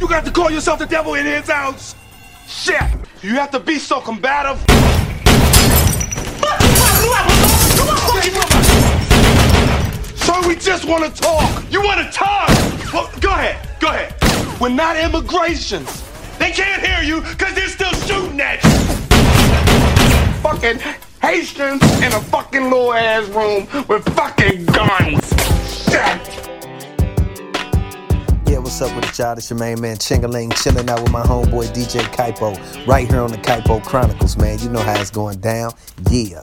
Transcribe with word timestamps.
you 0.00 0.08
got 0.08 0.24
to 0.24 0.30
call 0.30 0.50
yourself 0.50 0.78
the 0.78 0.86
devil 0.86 1.14
in 1.14 1.26
his 1.26 1.48
house. 1.48 1.94
Shit, 2.46 2.82
you 3.22 3.34
have 3.34 3.50
to 3.52 3.60
be 3.60 3.78
so 3.78 4.00
combative. 4.00 4.58
So 10.16 10.48
we 10.48 10.56
just 10.56 10.84
want 10.84 11.04
to 11.04 11.22
talk. 11.22 11.64
You 11.70 11.82
want 11.82 12.00
to 12.00 12.10
talk? 12.12 12.48
Well, 12.92 13.10
go 13.20 13.30
ahead, 13.30 13.68
go 13.80 13.88
ahead. 13.88 14.14
We're 14.60 14.68
not 14.70 14.96
immigrations. 14.96 16.04
They 16.38 16.50
can't 16.50 16.84
hear 16.84 17.02
you 17.02 17.20
because 17.20 17.54
they're 17.54 17.68
still 17.68 17.92
shooting 18.06 18.40
at 18.40 18.62
you. 18.64 18.70
Fucking 20.42 20.78
Haitians 21.20 21.82
in 22.02 22.12
a 22.12 22.20
fucking 22.20 22.64
little 22.64 22.92
ass 22.92 23.28
room 23.28 23.66
with 23.88 24.08
fucking 24.14 24.66
guns. 24.66 25.28
Shit 25.84 26.27
what's 28.68 28.82
up 28.82 28.94
with 28.94 29.08
it, 29.08 29.18
y'all? 29.18 29.32
It's 29.32 29.48
your 29.48 29.58
main 29.58 29.80
man 29.80 29.96
Chingaling, 29.96 30.54
chilling 30.62 30.90
out 30.90 31.00
with 31.02 31.10
my 31.10 31.22
homeboy 31.22 31.68
DJ 31.68 32.02
Kaipo, 32.12 32.86
right 32.86 33.08
here 33.08 33.20
on 33.20 33.30
the 33.30 33.38
Kaipo 33.38 33.82
Chronicles, 33.82 34.36
man. 34.36 34.58
You 34.58 34.68
know 34.68 34.80
how 34.80 35.00
it's 35.00 35.10
going 35.10 35.40
down. 35.40 35.72
Yeah. 36.10 36.42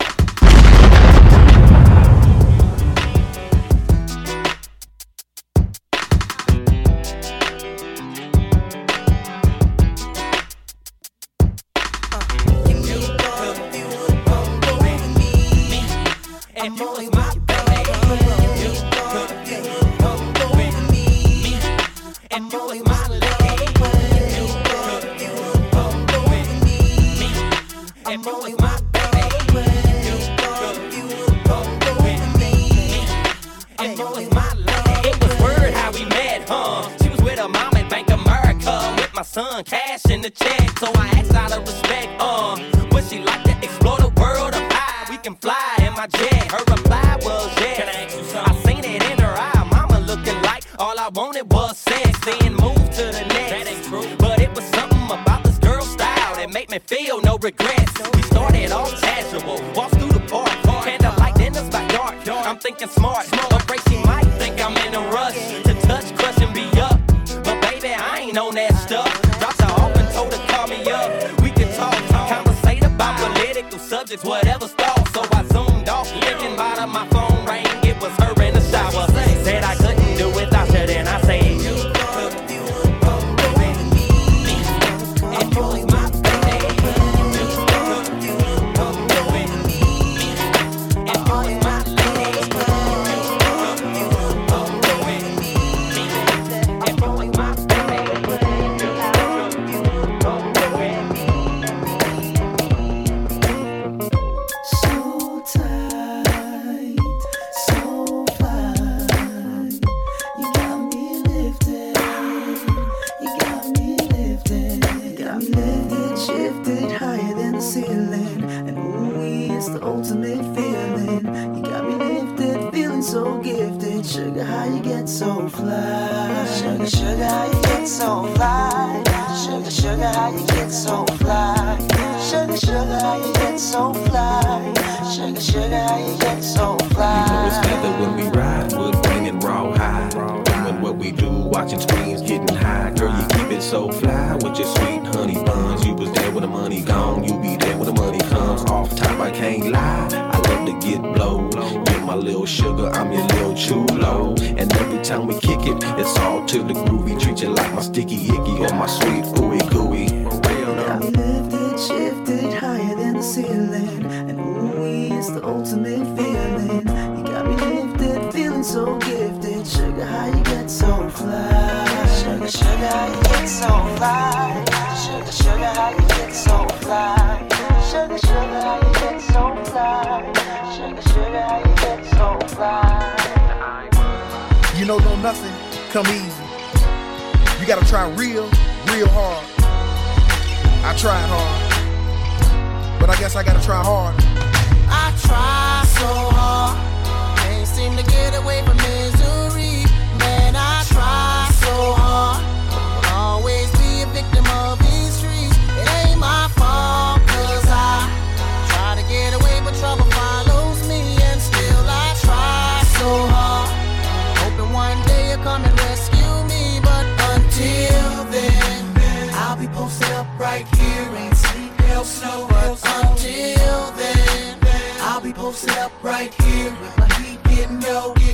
right 226.06 226.34
here. 226.44 226.72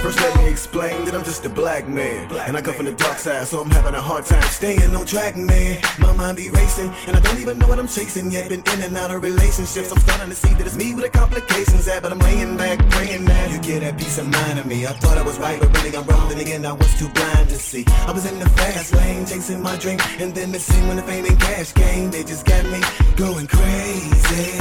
First 0.01 0.19
let 0.19 0.35
me 0.38 0.50
explain 0.50 1.06
that 1.06 1.13
I'm 1.13 1.23
just 1.23 1.45
a 1.45 1.50
black 1.50 1.88
man. 1.88 2.27
Black 2.27 2.50
And 2.50 2.57
I 2.57 2.62
come 2.62 2.73
from 2.73 2.85
the 2.85 2.91
dark 2.91 3.18
side 3.18 3.47
so 3.47 3.62
I'm 3.62 3.69
having 3.69 3.94
a 3.94 4.01
hard 4.01 4.25
time 4.25 4.41
staying 4.44 4.95
on 4.95 5.06
track 5.06 5.38
man. 5.38 5.79
My 6.00 6.12
mind 6.13 6.38
be 6.38 6.50
racing 6.50 6.91
and 7.07 7.15
I 7.15 7.19
don't 7.21 7.39
even 7.39 7.59
know 7.59 7.68
what 7.68 7.79
I'm 7.79 7.88
chasing 7.88 8.31
yet. 8.31 8.50
Been 8.50 8.63
in 8.73 8.81
and 8.81 8.97
out 8.97 9.12
of 9.12 9.23
relationships. 9.23 9.91
I'm 9.91 10.00
starting 10.00 10.29
to 10.29 10.35
see 10.35 10.53
that 10.56 10.65
it's 10.65 10.75
me 10.75 10.95
with 10.95 11.06
the 11.06 11.12
complications 11.18 11.88
at 11.88 12.01
But 12.03 12.12
I'm 12.12 12.19
laying 12.19 12.57
back 12.57 12.79
praying 12.89 13.25
that 13.25 13.51
You 13.51 13.59
get 13.62 13.81
that 13.81 13.97
peace 13.97 14.17
of 14.17 14.27
mind 14.27 14.59
of 14.59 14.65
me. 14.65 14.85
I 14.85 14.91
thought 14.94 15.17
I 15.17 15.21
was 15.21 15.38
right 15.39 15.59
but 15.59 15.69
really 15.77 15.95
I'm 15.95 16.06
wrong. 16.07 16.27
Then 16.29 16.39
again 16.39 16.65
I 16.65 16.74
was 16.74 16.97
too 17.00 17.07
blind 17.09 17.50
to 17.50 17.56
see. 17.56 17.85
I 18.07 18.12
was 18.12 18.25
in 18.25 18.39
the 18.39 18.50
fast 18.50 18.94
lane 18.95 19.25
chasing 19.25 19.62
my 19.62 19.77
dream 19.77 20.00
And 20.19 20.35
then 20.35 20.51
the 20.51 20.59
scene 20.59 20.88
when 20.88 20.97
the 20.97 21.03
fame 21.03 21.25
and 21.25 21.39
cash 21.39 21.71
came 21.71 22.12
They 22.12 22.24
just 22.24 22.45
got 22.45 22.65
me 22.65 22.81
going 23.15 23.47
crazy. 23.47 24.51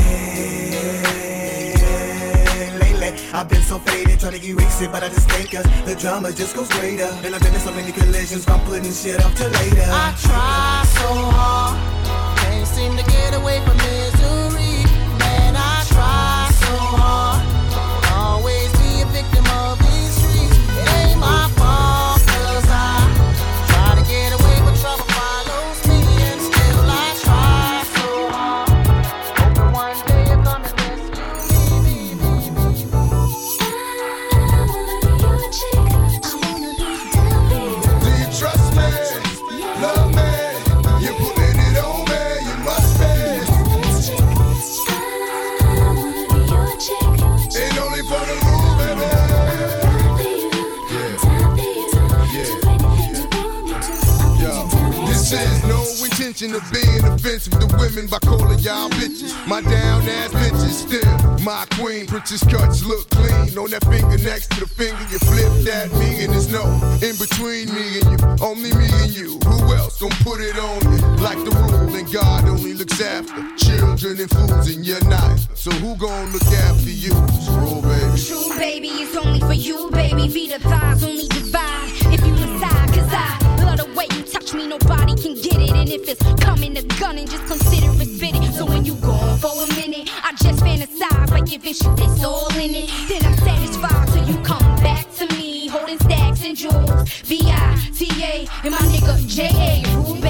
I've 3.32 3.48
been 3.48 3.62
so 3.62 3.78
faded, 3.78 4.20
trying 4.20 4.38
to 4.38 4.46
erase 4.46 4.80
it, 4.82 4.92
but 4.92 5.02
I 5.02 5.08
just 5.08 5.28
think 5.30 5.54
uh, 5.54 5.62
the 5.84 5.94
drama 5.94 6.32
just 6.32 6.54
goes 6.56 6.68
greater. 6.68 7.10
And 7.24 7.34
I've 7.34 7.42
been 7.42 7.54
in 7.54 7.60
so 7.60 7.72
many 7.72 7.92
collisions, 7.92 8.48
I'm 8.48 8.60
putting 8.66 8.92
shit 8.92 9.24
off 9.24 9.34
till 9.34 9.50
later. 9.50 9.86
I 9.86 10.14
try 10.20 10.84
so 10.98 11.08
hard, 11.34 12.38
can't 12.38 12.66
seem 12.66 12.96
to 12.96 13.04
get 13.04 13.34
away 13.34 13.60
from 13.64 13.76
misery. 13.76 13.99
Intention 56.42 56.54
of 56.54 56.72
being 56.72 57.04
offensive 57.04 57.52
to 57.58 57.66
women 57.76 58.06
by 58.06 58.18
calling 58.20 58.58
y'all 58.60 58.88
bitches. 58.90 59.34
My 59.46 59.60
down 59.60 60.02
ass 60.08 60.32
bitches 60.32 60.88
still 60.88 61.44
my 61.44 61.66
queen. 61.72 62.06
Princess 62.06 62.44
cuts 62.44 62.84
look 62.84 63.08
clean 63.10 63.56
on 63.58 63.70
that 63.70 63.84
finger 63.84 64.18
next 64.18 64.50
to 64.52 64.60
the 64.60 64.66
finger 64.66 65.02
you 65.10 65.18
flipped 65.18 65.68
at 65.68 65.92
me, 65.98 66.24
and 66.24 66.32
there's 66.32 66.50
no 66.50 66.64
in 67.02 67.16
between 67.16 67.72
me 67.74 68.00
and 68.00 68.10
you, 68.12 68.18
only 68.40 68.72
me 68.74 68.88
and 69.02 69.12
you. 69.12 69.38
Who 69.44 69.74
else 69.74 69.98
Don't 69.98 70.14
put 70.20 70.40
it 70.40 70.56
on 70.58 70.78
me 70.90 71.00
like 71.22 71.38
the 71.44 71.50
rule? 71.50 71.94
And 71.94 72.10
God 72.12 72.48
only 72.48 72.74
looks 72.74 73.00
after 73.00 73.56
children 73.56 74.20
and 74.20 74.30
fools, 74.30 74.74
and 74.74 74.86
you're 74.86 75.04
not. 75.04 75.38
So 75.54 75.70
who 75.72 75.96
gon' 75.96 76.32
look 76.32 76.46
after 76.46 76.90
you? 76.90 77.12
Roll, 77.50 77.82
baby. 77.82 78.18
True, 78.18 78.48
baby, 78.56 78.88
it's 78.88 79.16
only 79.16 79.40
for 79.40 79.52
you, 79.52 79.90
baby. 79.90 80.28
Be 80.28 80.48
the 80.48 80.58
thighs 80.58 81.04
only 81.04 81.26
divide 81.28 81.92
if 82.12 82.24
you 82.26 82.34
decide. 82.34 82.88
Cause 82.94 83.12
I 83.12 83.49
love 83.70 83.86
the 83.86 83.94
way 83.94 84.06
you 84.16 84.22
touch 84.22 84.54
me, 84.54 84.66
nobody 84.66 85.14
can 85.14 85.34
get 85.34 85.60
it. 85.60 85.72
And 85.72 85.88
if 85.88 86.08
it's 86.08 86.22
coming 86.42 86.74
to 86.74 86.82
gunning, 86.98 87.26
just 87.26 87.46
consider 87.46 87.90
it 88.02 88.42
it. 88.42 88.52
So 88.52 88.66
when 88.66 88.84
you 88.84 88.94
gone 88.96 89.38
for 89.38 89.52
a 89.62 89.66
minute, 89.74 90.08
I 90.24 90.32
just 90.32 90.62
fantasize 90.64 91.30
like 91.30 91.52
if 91.52 91.64
it's 91.64 91.82
you, 91.84 92.24
all 92.24 92.52
in 92.54 92.74
it. 92.74 92.90
Then 93.08 93.24
I'm 93.24 93.36
satisfied 93.38 94.08
till 94.08 94.26
you 94.26 94.40
come 94.42 94.64
back 94.82 95.06
to 95.16 95.26
me, 95.36 95.68
holding 95.68 95.98
stacks 95.98 96.44
and 96.44 96.56
jewels. 96.56 97.08
V 97.24 97.42
I 97.46 97.90
T 97.94 98.08
A 98.22 98.48
and 98.64 98.72
my 98.72 98.78
nigga 98.78 99.14
J 99.28 99.48
A. 99.48 100.29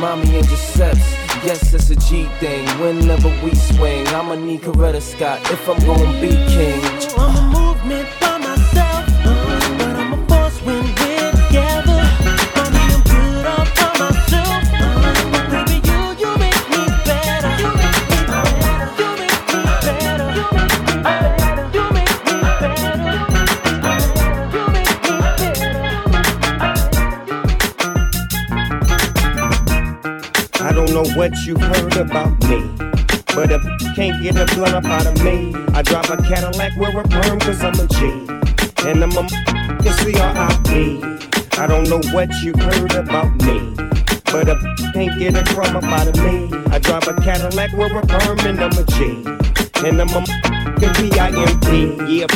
mommy 0.00 0.38
in 0.38 0.44
Giuseppe's. 0.44 1.12
Yes, 1.44 1.72
it's 1.74 1.90
a 1.90 1.96
G 1.96 2.26
thing. 2.40 2.66
Whenever 2.80 3.28
we 3.44 3.54
swing, 3.54 4.06
I'ma 4.08 4.34
need 4.34 4.62
Coretta 4.62 5.00
Scott 5.00 5.40
if 5.50 5.68
I'm 5.68 5.78
gonna 5.86 6.20
be 6.20 6.30
king. 6.48 6.97
Get 34.22 34.36
a 34.36 34.54
blunt 34.54 34.74
up 34.74 34.84
out 34.84 35.06
of 35.06 35.22
me, 35.22 35.54
I 35.74 35.82
drive 35.82 36.10
a 36.10 36.16
Cadillac, 36.16 36.76
wear 36.76 36.90
a 36.90 37.02
perm, 37.08 37.38
cause 37.40 37.62
I'm 37.62 37.74
a 37.74 37.86
G. 37.86 38.06
And 38.88 39.02
I'm 39.02 39.12
a 39.12 39.20
m- 39.20 39.80
C-R-I-P. 39.82 41.02
I 41.58 41.66
don't 41.66 41.88
know 41.88 42.00
what 42.12 42.28
you've 42.42 42.56
heard 42.60 42.94
about 42.94 43.30
me. 43.42 43.74
But 44.30 44.48
you 44.48 44.92
can't 44.92 45.18
get 45.18 45.34
a 45.36 45.44
crumb 45.54 45.76
up 45.76 45.84
out 45.84 46.08
of 46.08 46.16
me, 46.16 46.50
I 46.70 46.78
drive 46.78 47.06
a 47.08 47.14
Cadillac, 47.14 47.72
wear 47.72 47.96
a 47.96 48.06
perm, 48.06 48.38
and 48.40 48.60
I'm 48.60 48.72
a 48.72 48.84
G. 48.84 49.04
And 49.86 50.00
I'm 50.00 50.08
the 50.08 50.88
a 50.88 50.94
P-I-M-P. 50.94 52.18
Yeah, 52.18 52.26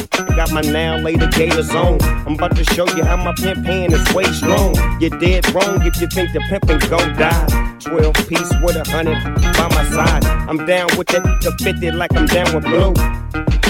got 0.46 0.52
my 0.52 0.72
now 0.72 0.96
later 0.96 1.28
gators 1.28 1.70
on. 1.70 2.02
I'm 2.26 2.34
about 2.34 2.56
to 2.56 2.64
show 2.64 2.88
you 2.96 3.04
how 3.04 3.16
my 3.16 3.32
pimp 3.34 3.64
hand 3.64 3.92
is 3.92 4.14
way 4.14 4.24
strong. 4.24 4.74
You're 5.00 5.16
dead 5.20 5.48
wrong 5.54 5.80
if 5.86 6.00
you 6.00 6.08
think 6.08 6.32
the 6.32 6.40
pimpin' 6.50 6.80
gon' 6.90 7.16
die. 7.16 7.78
12 7.80 8.14
piece 8.28 8.52
with 8.62 8.76
a 8.76 8.84
hundred 8.90 9.22
by 9.56 9.68
my 9.68 9.84
side. 9.90 10.24
I'm 10.48 10.66
down 10.66 10.88
with 10.98 11.06
that 11.08 11.22
the 11.42 11.52
50 11.62 11.92
like 11.92 12.14
I'm 12.16 12.26
down 12.26 12.54
with 12.54 12.64
blue. 12.64 12.92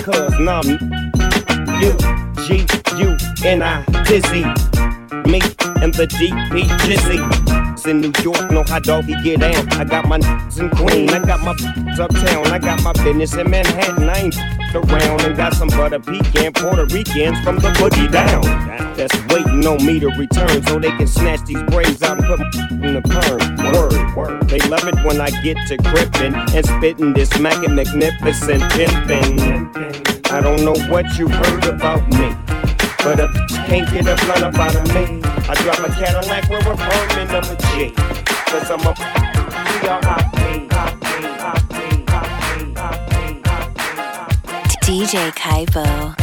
Cause 0.03 0.39
nah, 0.41 0.63
you, 1.83 1.93
G, 2.47 2.67
U, 2.97 3.17
N, 3.45 3.63
I, 3.63 3.85
Dizzy. 4.05 4.45
Me 5.31 5.41
and 5.83 5.93
the 5.93 6.07
DP 6.07 6.65
Jizzy. 6.85 7.62
In 7.87 8.01
New 8.01 8.13
York, 8.23 8.51
know 8.53 8.63
how 8.63 8.79
doggy 8.79 9.15
get 9.25 9.41
down. 9.41 9.69
I 9.73 9.85
got 9.85 10.07
my 10.07 10.15
n***s 10.15 10.59
in 10.59 10.71
Queen, 10.71 11.11
I 11.11 11.19
got 11.19 11.41
my 11.41 11.51
uptown, 11.99 12.47
I 12.47 12.59
got 12.59 12.81
my 12.83 12.93
business 12.93 13.35
in 13.35 13.51
Manhattan. 13.51 14.09
I 14.09 14.19
ain't 14.19 14.37
around 14.75 15.23
and 15.23 15.37
got 15.37 15.53
some 15.55 15.69
butter 15.69 15.99
pecan 15.99 16.53
Puerto 16.53 16.87
Ricans 16.87 17.39
from 17.43 17.57
the 17.57 17.71
boogie 17.81 18.11
down. 18.11 18.43
That's 18.97 19.15
waiting 19.35 19.67
on 19.67 19.85
me 19.85 19.99
to 19.99 20.09
return 20.11 20.63
so 20.65 20.79
they 20.79 20.91
can 20.91 21.09
snatch 21.09 21.45
these 21.45 21.63
braids 21.65 22.03
out 22.03 22.19
and 22.19 22.27
put 22.27 22.41
in 22.71 22.95
the 22.95 23.03
perm. 23.03 23.41
Word, 23.73 24.17
word. 24.17 24.49
They 24.49 24.61
love 24.69 24.87
it 24.87 24.95
when 25.05 25.21
I 25.21 25.31
get 25.43 25.57
to 25.67 25.77
gripping 25.77 26.35
and 26.35 26.65
spitting 26.65 27.13
this 27.15 27.37
mackin' 27.39 27.75
magnificent 27.75 28.63
pimpin'. 28.73 30.31
I 30.31 30.41
don't 30.41 30.65
know 30.65 30.77
what 30.89 31.19
you 31.19 31.29
heard 31.29 31.65
about 31.65 32.07
me. 32.09 32.62
But 33.05 33.19
you 33.51 33.57
can't 33.67 33.91
get 33.91 34.07
a 34.07 34.15
blunt 34.25 34.45
up 34.45 34.55
out 34.55 34.77
of 34.77 34.87
me, 34.95 35.21
I 35.25 35.55
drive 35.57 35.83
a 35.83 35.89
Cadillac 35.89 36.49
where 36.49 36.61
a 36.61 36.63
perm 36.63 37.11
and 37.19 37.31
I'm 37.33 37.43
a 37.43 37.57
G. 37.57 37.91
Cause 38.47 38.71
I'm 38.71 38.79
a 38.79 38.95
C-R-I-P. 39.81 40.39
DJ 44.87 45.33
Kaibo. 45.33 46.22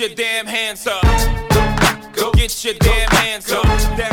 Get 0.00 0.08
your 0.08 0.16
damn 0.16 0.46
hands 0.46 0.86
up. 0.86 1.02
Go 2.14 2.32
get 2.32 2.64
your 2.64 2.72
damn 2.74 3.10
hands 3.10 3.52
up. 3.52 4.09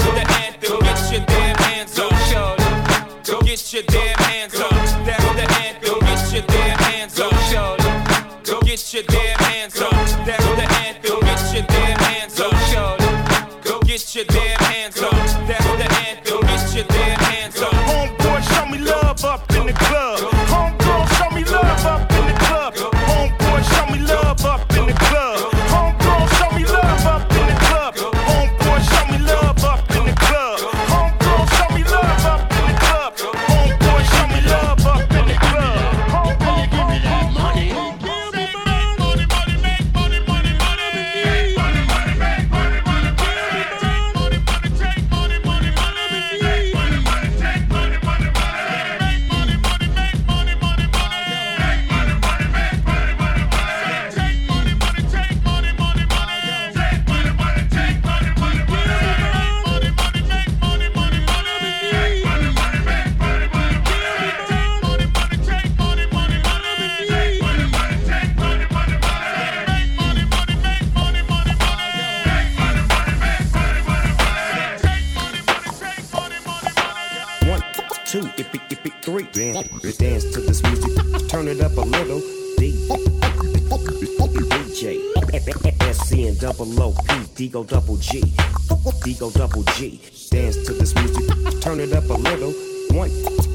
Double 87.97 88.91
G. 89.01 89.13
Double 89.33 89.63
G. 89.73 90.01
Dance 90.29 90.57
to 90.65 90.73
this 90.73 90.93
music. 90.95 91.61
Turn 91.61 91.79
it 91.79 91.93
up 91.93 92.09
a 92.09 92.13
little. 92.13 92.51
One, 92.95 93.09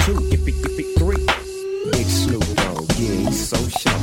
two, 0.04 0.18
ippy, 0.30 0.52
ippy, 0.52 0.98
three. 0.98 1.26
Big 1.90 2.06
Snoop 2.06 2.44
Dogg, 2.56 2.88
yeah, 2.96 3.28
he's 3.28 3.48
so 3.48 3.56
sharp. 3.68 4.00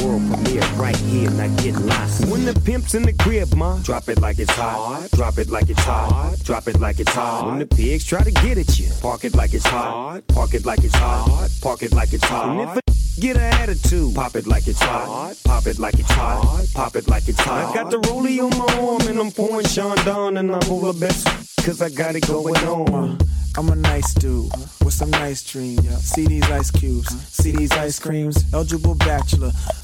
World 0.00 0.22
premiere 0.30 0.62
right 0.76 0.96
here, 0.96 1.30
not 1.30 1.54
getting 1.58 1.86
lost. 1.86 2.24
When 2.26 2.44
the 2.44 2.58
pimp's 2.64 2.94
in 2.94 3.02
the 3.02 3.12
crib, 3.12 3.54
ma, 3.54 3.78
drop 3.78 4.08
it 4.08 4.20
like 4.20 4.38
it's 4.38 4.50
hot. 4.52 5.10
Drop 5.12 5.38
it 5.38 5.50
like 5.50 5.68
it's 5.68 5.80
hot. 5.80 6.36
Drop 6.42 6.68
it 6.68 6.80
like 6.80 7.00
it's 7.00 7.12
hot. 7.12 7.46
When 7.46 7.58
the 7.58 7.66
pigs 7.66 8.04
try 8.04 8.22
to 8.22 8.30
get 8.30 8.56
at 8.56 8.78
you, 8.78 8.88
park 9.02 9.24
it 9.24 9.34
like 9.34 9.52
it's 9.52 9.66
hot. 9.66 10.26
Park 10.28 10.54
it 10.54 10.64
like 10.64 10.84
it's 10.84 10.94
hot. 10.94 11.50
Park 11.60 11.82
it 11.82 11.92
like 11.92 12.12
it's 12.12 12.24
hot. 12.24 12.80
Get 13.20 13.36
an 13.36 13.42
attitude, 13.42 14.14
pop 14.14 14.36
it 14.36 14.46
like 14.46 14.68
it's 14.68 14.80
hot. 14.80 15.34
Pop 15.42 15.66
it 15.66 15.80
like 15.80 15.98
it's 15.98 16.10
hot. 16.12 16.66
Pop 16.72 16.94
it 16.94 17.08
like 17.08 17.26
it's 17.26 17.40
hot. 17.40 17.72
I 17.72 17.74
got 17.74 17.90
the 17.90 17.98
rollie 17.98 18.38
on 18.38 18.56
my 18.56 18.72
arm 18.78 19.08
and 19.08 19.18
I'm 19.18 19.32
pouring 19.32 19.66
Sean 19.66 19.96
down 20.04 20.36
and 20.36 20.52
I'm 20.54 20.70
over 20.70 20.92
best 20.92 21.26
cause 21.64 21.82
I 21.82 21.88
got 21.88 22.14
it 22.14 22.28
going 22.28 22.56
on. 22.58 23.18
I'm 23.56 23.70
a 23.70 23.74
nice 23.74 24.14
dude 24.14 24.52
with 24.84 24.94
some 24.94 25.10
nice 25.10 25.42
dreams. 25.42 25.84
See 26.04 26.26
these 26.26 26.44
ice 26.44 26.70
cubes, 26.70 27.08
see 27.22 27.50
these 27.50 27.72
ice 27.72 27.98
creams. 27.98 28.44
Eligible 28.54 28.94
bachelor, 28.94 29.50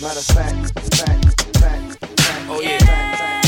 Matter 0.00 0.20
of 0.20 0.26
fact, 0.26 0.80
fact, 0.94 1.58
fact, 1.58 2.18
fact. 2.18 2.48
Oh 2.48 2.60
yeah. 2.60 3.47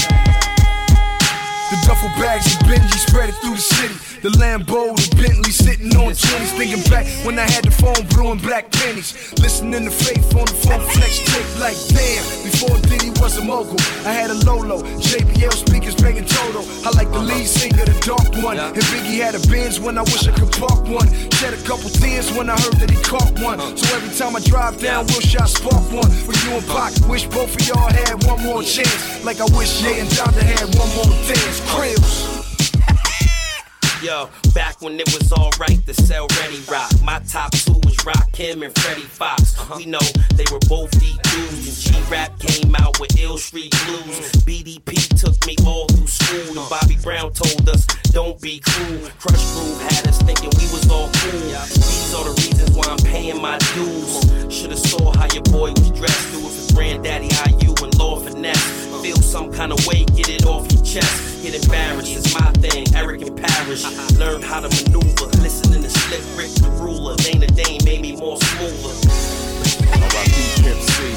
The 1.70 1.76
duffel 1.86 2.08
bags 2.18 2.46
of 2.46 2.66
Benji 2.66 2.98
spread 2.98 3.28
it 3.28 3.36
through 3.36 3.54
the 3.54 3.62
city. 3.62 3.94
The 4.22 4.30
Lambo, 4.42 4.96
the 4.96 5.16
Bentley 5.16 5.52
sitting 5.52 5.94
on 5.94 6.10
20s. 6.10 6.58
Thinking 6.58 6.82
back 6.90 7.06
when 7.24 7.38
I 7.38 7.48
had 7.48 7.64
the 7.64 7.70
phone 7.70 7.94
and 8.30 8.42
black 8.42 8.70
pennies. 8.70 9.14
Listening 9.42 9.84
to 9.84 9.90
Faith 9.90 10.34
on 10.34 10.46
the 10.46 10.58
phone 10.66 10.82
flex 10.94 11.18
tape 11.26 11.50
like 11.58 11.78
damn. 11.90 12.22
Before 12.46 12.78
Diddy 12.86 13.10
was 13.18 13.38
a 13.38 13.44
mogul, 13.44 13.78
I 14.06 14.12
had 14.12 14.30
a 14.30 14.38
Lolo. 14.46 14.82
JBL 15.02 15.52
speakers 15.52 15.94
banging 15.94 16.26
Toto. 16.26 16.62
I 16.86 16.90
like 16.94 17.10
the 17.10 17.18
lead 17.18 17.46
singer, 17.46 17.84
the 17.84 17.98
dark 18.06 18.30
one. 18.42 18.58
And 18.58 18.82
Biggie 18.90 19.18
had 19.18 19.34
a 19.34 19.42
Benz 19.46 19.80
when 19.80 19.98
I 19.98 20.02
wish 20.02 20.26
I 20.28 20.32
could 20.32 20.52
park 20.52 20.86
one. 20.86 21.08
Shed 21.38 21.54
a 21.54 21.62
couple 21.66 21.90
tears 21.90 22.30
when 22.34 22.50
I 22.50 22.58
heard 22.60 22.78
that 22.78 22.90
he 22.90 22.98
caught 23.02 23.34
one. 23.42 23.58
Uh. 23.58 23.74
So 23.74 23.86
every 23.96 24.14
time 24.14 24.36
I 24.36 24.40
drive 24.40 24.78
down, 24.80 25.06
Wilshire 25.10 25.46
spark 25.46 25.86
one. 25.90 26.10
For 26.26 26.34
you 26.46 26.54
and 26.54 26.66
Pac, 26.66 26.94
wish 27.08 27.26
both 27.26 27.50
of 27.50 27.62
y'all 27.66 27.90
had 27.90 28.22
one 28.24 28.42
more 28.42 28.62
chance. 28.62 29.24
Like 29.24 29.40
I 29.40 29.48
wish 29.56 29.82
Ye 29.82 29.98
and 29.98 30.08
Donda 30.14 30.42
had 30.42 30.70
one 30.78 30.90
more 30.94 31.10
dance. 31.26 31.59
Yo, 34.02 34.30
back 34.54 34.80
when 34.80 34.98
it 34.98 35.06
was 35.12 35.30
alright 35.32 35.84
to 35.84 35.92
sell 35.92 36.26
Ready 36.40 36.58
Rock. 36.70 36.90
My 37.04 37.18
top 37.28 37.50
two 37.52 37.74
was 37.84 38.02
Rock 38.06 38.32
Kim 38.32 38.62
and 38.62 38.74
Freddie 38.78 39.02
Fox. 39.02 39.58
Uh-huh. 39.58 39.74
We 39.76 39.84
know 39.84 40.00
they 40.34 40.46
were 40.50 40.58
both 40.68 40.90
deep 40.98 41.20
dudes. 41.22 41.86
And 41.86 41.96
G 41.96 42.02
Rap 42.10 42.38
came 42.38 42.74
out 42.76 42.98
with 42.98 43.20
Ill 43.20 43.36
Street 43.36 43.74
Blues. 43.84 44.06
Mm. 44.06 44.40
BDP 44.48 44.96
took 45.20 45.36
me 45.46 45.54
all 45.66 45.86
through 45.88 46.06
school. 46.06 46.48
And 46.48 46.56
uh-huh. 46.58 46.80
Bobby 46.80 46.96
Brown 47.02 47.30
told 47.34 47.68
us, 47.68 47.84
don't 48.10 48.40
be 48.40 48.60
cruel. 48.60 49.10
Crush 49.18 49.44
Groove 49.52 49.80
had 49.82 50.08
us 50.08 50.22
thinking 50.22 50.48
we 50.56 50.64
was 50.72 50.88
all 50.90 51.10
cool. 51.20 51.52
These 51.68 52.14
are 52.14 52.24
the 52.24 52.30
reasons 52.40 52.70
why 52.74 52.84
I'm 52.88 52.96
paying 52.98 53.42
my 53.42 53.58
dues. 53.76 54.24
Mm. 54.24 54.50
Should've 54.50 54.78
saw 54.78 55.12
how 55.12 55.26
your 55.34 55.42
boy 55.44 55.72
was 55.72 55.90
dressed. 55.90 56.32
Do 56.32 56.38
it 56.40 56.48
for 56.48 56.74
Granddaddy 56.74 57.28
IU 57.52 57.69
and 58.16 58.28
Finesse. 58.28 59.02
Feel 59.02 59.16
some 59.16 59.52
kind 59.52 59.72
of 59.72 59.86
way, 59.86 60.04
get 60.04 60.28
it 60.28 60.44
off 60.44 60.70
your 60.72 60.82
chest. 60.84 61.42
Get 61.42 61.54
embarrassed, 61.62 62.16
it's 62.16 62.34
my 62.34 62.50
thing. 62.52 62.86
Eric 62.94 63.22
and 63.22 63.36
Parrish. 63.36 63.84
Learn 64.16 64.42
how 64.42 64.60
to 64.60 64.68
maneuver. 64.68 65.26
Listening 65.42 65.82
to 65.82 65.90
Slick 65.90 66.22
Rick 66.36 66.50
the 66.60 66.68
ruler. 66.82 67.16
Dana 67.16 67.46
Dane 67.46 67.80
made 67.84 68.02
me 68.02 68.16
more 68.16 68.36
smoother. 68.36 69.99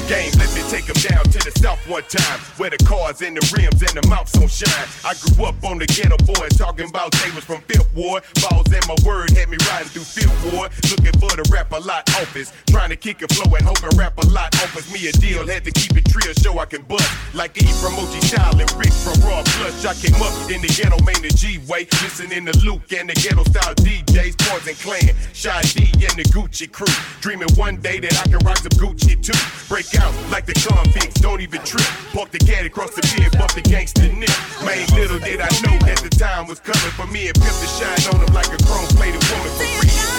Game, 0.08 0.32
let 0.36 0.52
me 0.52 0.60
take 0.68 0.84
them 0.84 1.00
down 1.00 1.24
to 1.24 1.40
the 1.40 1.52
south 1.56 1.80
one 1.88 2.02
time. 2.04 2.38
Where 2.60 2.68
the 2.68 2.76
cars 2.84 3.22
and 3.22 3.36
the 3.36 3.44
rims 3.56 3.80
and 3.80 3.96
the 3.96 4.04
mouths 4.08 4.32
don't 4.32 4.52
shine. 4.52 4.88
I 5.00 5.16
grew 5.16 5.48
up 5.48 5.56
on 5.64 5.78
the 5.80 5.88
ghetto 5.88 6.20
boy, 6.28 6.48
talking 6.60 6.88
about 6.88 7.12
they 7.24 7.32
was 7.32 7.44
from 7.44 7.62
Fifth 7.64 7.88
Ward. 7.96 8.22
Balls 8.44 8.68
in 8.68 8.84
my 8.84 8.96
word 9.00 9.32
had 9.32 9.48
me 9.48 9.56
riding 9.64 9.88
through 9.88 10.04
Fifth 10.04 10.36
Ward. 10.52 10.72
Looking 10.92 11.16
for 11.16 11.32
the 11.32 11.48
rap 11.48 11.72
a 11.72 11.80
lot 11.80 12.04
office. 12.20 12.52
Trying 12.68 12.90
to 12.90 12.96
kick 12.96 13.22
it 13.24 13.32
flow 13.32 13.48
and 13.56 13.64
hoping 13.64 13.96
rap 13.96 14.16
a 14.20 14.26
lot 14.28 14.52
offers 14.60 14.92
me 14.92 15.08
a 15.08 15.12
deal. 15.12 15.46
Had 15.48 15.64
to 15.64 15.72
keep 15.72 15.96
it 15.96 16.04
trio 16.04 16.32
so 16.36 16.58
I 16.58 16.66
can 16.68 16.82
bust. 16.84 17.08
Like 17.32 17.56
E 17.56 17.64
from 17.80 17.96
OG 17.96 18.12
Style 18.28 18.60
and 18.60 18.68
Rick 18.76 18.92
from 18.92 19.16
Raw 19.24 19.40
Plush. 19.56 19.88
I 19.88 19.96
came 19.96 20.20
up 20.20 20.36
in 20.52 20.60
the 20.60 20.68
ghetto, 20.68 21.00
main 21.04 21.20
the 21.24 21.32
G-Way. 21.32 21.88
Listening 22.04 22.44
to 22.44 22.54
Luke 22.60 22.92
and 22.92 23.08
the 23.08 23.16
ghetto 23.16 23.44
style 23.48 23.72
DJs. 23.80 24.36
Poison 24.44 24.76
Clan, 24.84 25.16
Shy 25.32 25.60
D 25.72 25.88
and 26.04 26.16
the 26.20 26.28
Gucci 26.28 26.70
crew. 26.70 26.92
Dreaming 27.24 27.48
one 27.56 27.80
day 27.80 28.00
that 28.00 28.12
I 28.20 28.28
can 28.28 28.44
rock 28.44 28.58
some 28.58 28.76
Gucci 28.76 28.93
too. 28.98 29.32
Break 29.68 29.94
out 29.96 30.14
like 30.30 30.46
the 30.46 30.54
convicts, 30.54 31.20
don't 31.20 31.40
even 31.40 31.60
trip. 31.62 31.86
Park 32.12 32.30
the 32.30 32.38
cat 32.38 32.64
across 32.64 32.94
the 32.94 33.02
pier, 33.02 33.30
bump 33.30 33.52
the 33.52 33.62
gangster 33.62 34.12
nip. 34.12 34.30
Man, 34.64 34.86
little 34.94 35.18
did 35.18 35.40
I 35.40 35.48
know 35.64 35.78
that 35.86 36.00
the 36.02 36.10
time 36.10 36.46
was 36.46 36.60
coming 36.60 36.92
for 36.92 37.06
me 37.06 37.28
and 37.28 37.34
Pimp 37.34 37.54
to 37.54 37.66
shine 37.66 38.14
on 38.14 38.26
him 38.26 38.34
like 38.34 38.48
a 38.48 38.62
chrome 38.64 38.86
plated 38.94 39.22
woman 39.30 39.50
for 39.56 39.66
free. 39.80 39.88
You 39.88 40.14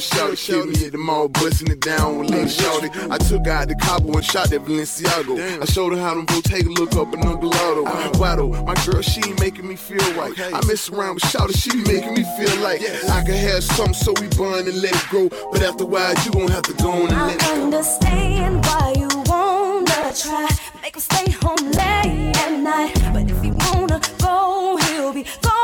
shorty 0.00 0.36
killed 0.36 0.68
me 0.68 0.86
at 0.86 0.92
the 0.92 0.98
mall, 0.98 1.28
busting 1.28 1.70
it 1.70 1.80
down 1.80 2.18
with 2.18 2.30
little 2.30 2.46
mm-hmm. 2.46 2.90
shorty. 2.90 3.10
I 3.10 3.18
took 3.18 3.46
out 3.46 3.68
the 3.68 3.74
Cabo 3.74 4.12
and 4.14 4.24
shot 4.24 4.50
that 4.50 4.64
Balenciaga. 4.64 5.62
I 5.62 5.64
showed 5.66 5.92
her 5.92 6.00
how 6.00 6.14
them 6.14 6.26
a 6.28 6.80
look 6.80 6.94
up 6.96 7.12
in 7.14 7.20
Ungolado. 7.20 8.16
Why 8.18 8.36
though? 8.36 8.50
My 8.64 8.74
girl, 8.84 9.02
she 9.02 9.20
ain't 9.26 9.40
making 9.40 9.66
me 9.68 9.76
feel 9.76 9.98
right. 10.14 10.32
I 10.38 10.60
mess 10.66 10.88
around 10.90 11.14
with 11.14 11.26
shorty, 11.26 11.54
she 11.54 11.70
be 11.70 11.82
making 11.92 12.14
me 12.14 12.24
feel 12.36 12.56
like 12.60 12.82
I 13.10 13.22
could 13.24 13.34
have 13.34 13.62
something 13.62 13.94
so 13.94 14.12
we 14.20 14.28
bond 14.36 14.68
and 14.68 14.80
let 14.82 14.94
it 14.94 15.08
grow. 15.10 15.28
But 15.52 15.62
after 15.62 15.84
a 15.84 15.86
while, 15.86 16.14
you 16.24 16.30
gon' 16.32 16.48
have 16.48 16.62
to 16.62 16.74
go 16.74 16.90
on 16.90 17.08
and 17.08 17.26
let 17.26 17.34
it 17.36 17.40
go. 17.40 17.62
understand 17.64 18.64
why 18.64 18.94
you 18.96 19.08
wanna 19.26 20.12
try. 20.14 20.48
Make 20.82 20.96
him 20.96 21.00
stay 21.00 21.30
home 21.42 21.70
late 21.72 22.36
at 22.36 22.58
night. 22.58 22.94
But 23.12 23.30
if 23.30 23.42
he 23.42 23.50
wanna 23.50 24.00
go, 24.18 24.76
he'll 24.76 25.12
be 25.12 25.24
gone, 25.42 25.59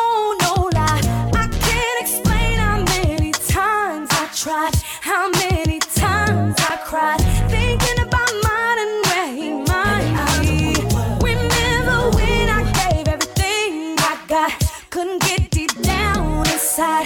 tried, 4.46 4.76
how 5.00 5.28
many 5.30 5.80
times 5.80 6.54
I 6.58 6.76
cried. 6.84 7.20
Thinking 7.50 7.98
about 7.98 8.32
mine 8.46 8.78
and 8.84 8.94
where 9.06 9.30
he 9.40 9.48
might 9.70 10.38
be. 10.40 10.72
Remember 11.20 12.16
when 12.16 12.48
I 12.48 12.62
gave 12.78 13.08
everything 13.08 13.96
I 13.98 14.16
got? 14.28 14.52
Couldn't 14.90 15.20
get 15.22 15.50
deep 15.50 15.74
down 15.82 16.46
inside. 16.46 17.05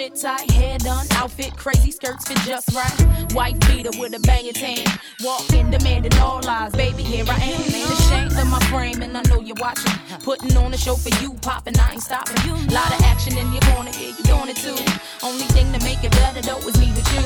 Shit 0.00 0.16
tight, 0.16 0.50
hair 0.52 0.78
done, 0.78 1.06
outfit 1.12 1.54
crazy, 1.56 1.90
skirts 1.90 2.26
fit 2.26 2.38
just 2.38 2.72
right. 2.74 3.32
White 3.34 3.58
beater 3.66 3.90
with 3.98 4.16
a 4.16 4.20
banging 4.20 4.54
tan. 4.54 4.86
Walking, 5.22 5.70
demanding 5.70 6.14
all 6.18 6.46
eyes. 6.48 6.72
Baby, 6.72 7.02
here 7.02 7.24
I 7.28 7.34
am. 7.34 7.60
Ain't 7.60 7.98
ashamed 7.98 8.32
of 8.32 8.46
my 8.48 8.60
frame, 8.70 9.02
and 9.02 9.16
I 9.16 9.22
know 9.28 9.40
you're 9.40 9.60
watching. 9.60 9.92
Putting 10.24 10.56
on 10.56 10.72
a 10.72 10.78
show 10.78 10.94
for 10.94 11.10
you, 11.22 11.34
popping, 11.42 11.78
I 11.78 11.92
ain't 11.92 12.02
stopping. 12.02 12.36
Lot 12.68 12.90
of 12.94 13.02
action 13.02 13.36
in 13.36 13.52
your 13.52 13.60
corner, 13.72 13.90
yeah, 14.00 14.16
you 14.16 14.24
doing 14.24 14.48
it 14.48 14.56
too. 14.56 14.78
Only 15.22 15.44
thing 15.52 15.70
to 15.72 15.80
make 15.84 16.02
it 16.02 16.12
better 16.12 16.40
though 16.40 16.64
is 16.68 16.78
me 16.80 16.88
with 16.96 17.08
you. 17.12 17.22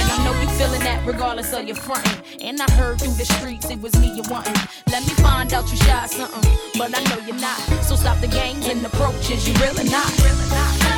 And 0.00 0.10
I 0.10 0.24
know 0.24 0.34
you 0.40 0.48
feeling 0.58 0.82
that 0.82 1.06
regardless 1.06 1.52
of 1.52 1.66
your 1.66 1.76
frontin'. 1.76 2.18
And 2.40 2.60
I 2.60 2.70
heard 2.72 2.98
through 3.00 3.14
the 3.14 3.26
streets 3.26 3.70
it 3.70 3.80
was 3.80 3.94
me 4.00 4.08
you 4.16 4.22
wantin'. 4.24 4.58
Let 4.90 5.06
me 5.06 5.14
find 5.22 5.52
out 5.54 5.70
you 5.70 5.76
shy 5.76 6.06
something, 6.06 6.52
but 6.76 6.90
I 6.96 7.02
know 7.04 7.24
you're 7.26 7.40
not. 7.40 7.58
So 7.84 7.94
stop 7.94 8.18
the 8.18 8.28
games 8.28 8.66
and 8.66 8.84
approaches, 8.84 9.46
you 9.46 9.54
really 9.62 9.88
not. 9.88 10.10
Really 10.18 10.48
not. 10.50 10.97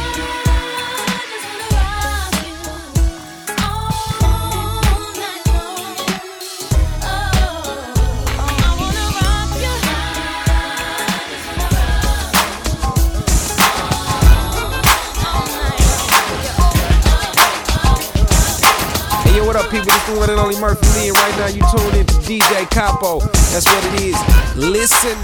People? 19.71 19.87
This 19.87 19.97
is 19.97 20.15
the 20.15 20.19
one 20.19 20.31
and 20.31 20.41
only 20.41 20.59
Murphy 20.61 20.87
Lee, 20.99 21.09
and 21.09 21.17
right 21.17 21.39
now 21.39 21.47
you 21.47 21.63
tuned 21.71 21.97
in 21.97 22.07
to 22.07 22.15
DJ 22.27 22.69
Capo. 22.71 23.21
That's 23.53 23.67
what 23.67 23.85
it 23.95 24.01
is. 24.01 24.17
Listen. 24.57 25.17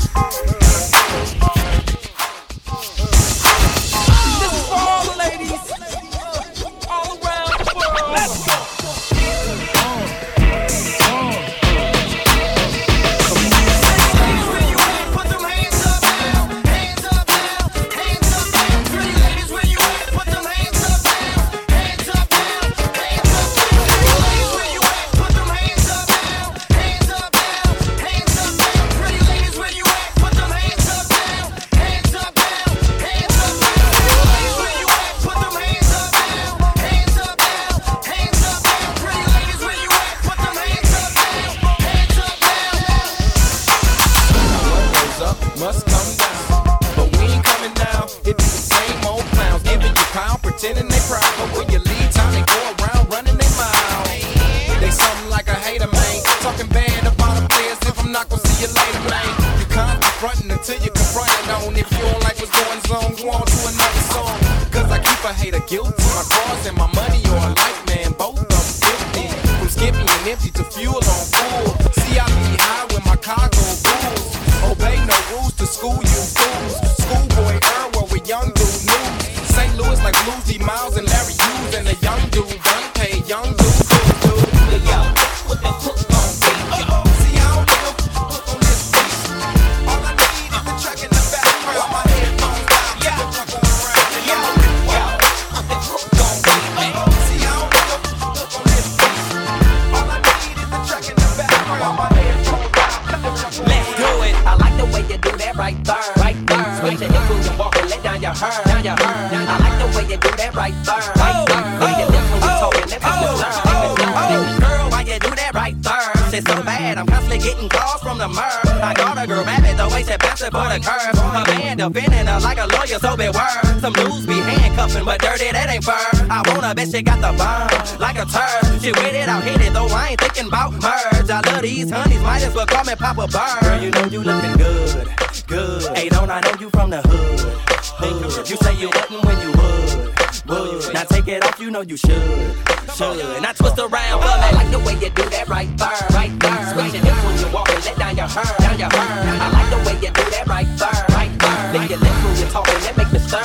Make 152.96 153.12
me 153.12 153.18
stir. 153.18 153.42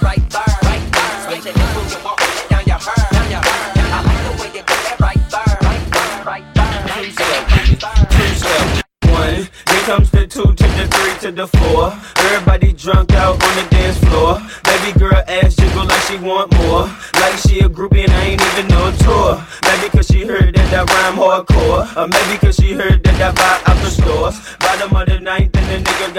Right 0.00 0.22
there. 6.54 6.70
Two 8.10 8.26
step. 8.38 8.84
One, 9.06 9.48
then 9.66 9.84
comes 9.84 10.10
the 10.10 10.26
two 10.28 10.54
to 10.54 10.86
three 10.86 11.14
to 11.20 11.32
the 11.32 11.46
four. 11.48 11.92
Everybody 12.24 12.72
drunk 12.72 13.12
out 13.14 13.42
on 13.42 13.56
the 13.56 13.66
dance 13.70 13.98
floor. 13.98 14.40
Baby 14.64 14.98
girl 14.98 15.22
ass 15.26 15.56
like 15.90 16.02
she 16.02 16.16
want 16.18 16.52
more. 16.58 16.86
Like 17.14 17.36
she 17.38 17.60
a 17.60 17.68
groupie 17.68 18.04
and 18.04 18.12
I 18.12 18.24
ain't 18.24 18.42
even 18.42 18.68
tour. 18.98 19.42
Maybe 19.64 19.88
cause 19.90 20.06
she 20.06 20.24
heard 20.24 20.54
that 20.54 20.90
rhyme 20.90 21.16
hardcore. 21.16 21.96
Or 21.96 22.08
maybe 22.08 22.38
cause 22.38 22.49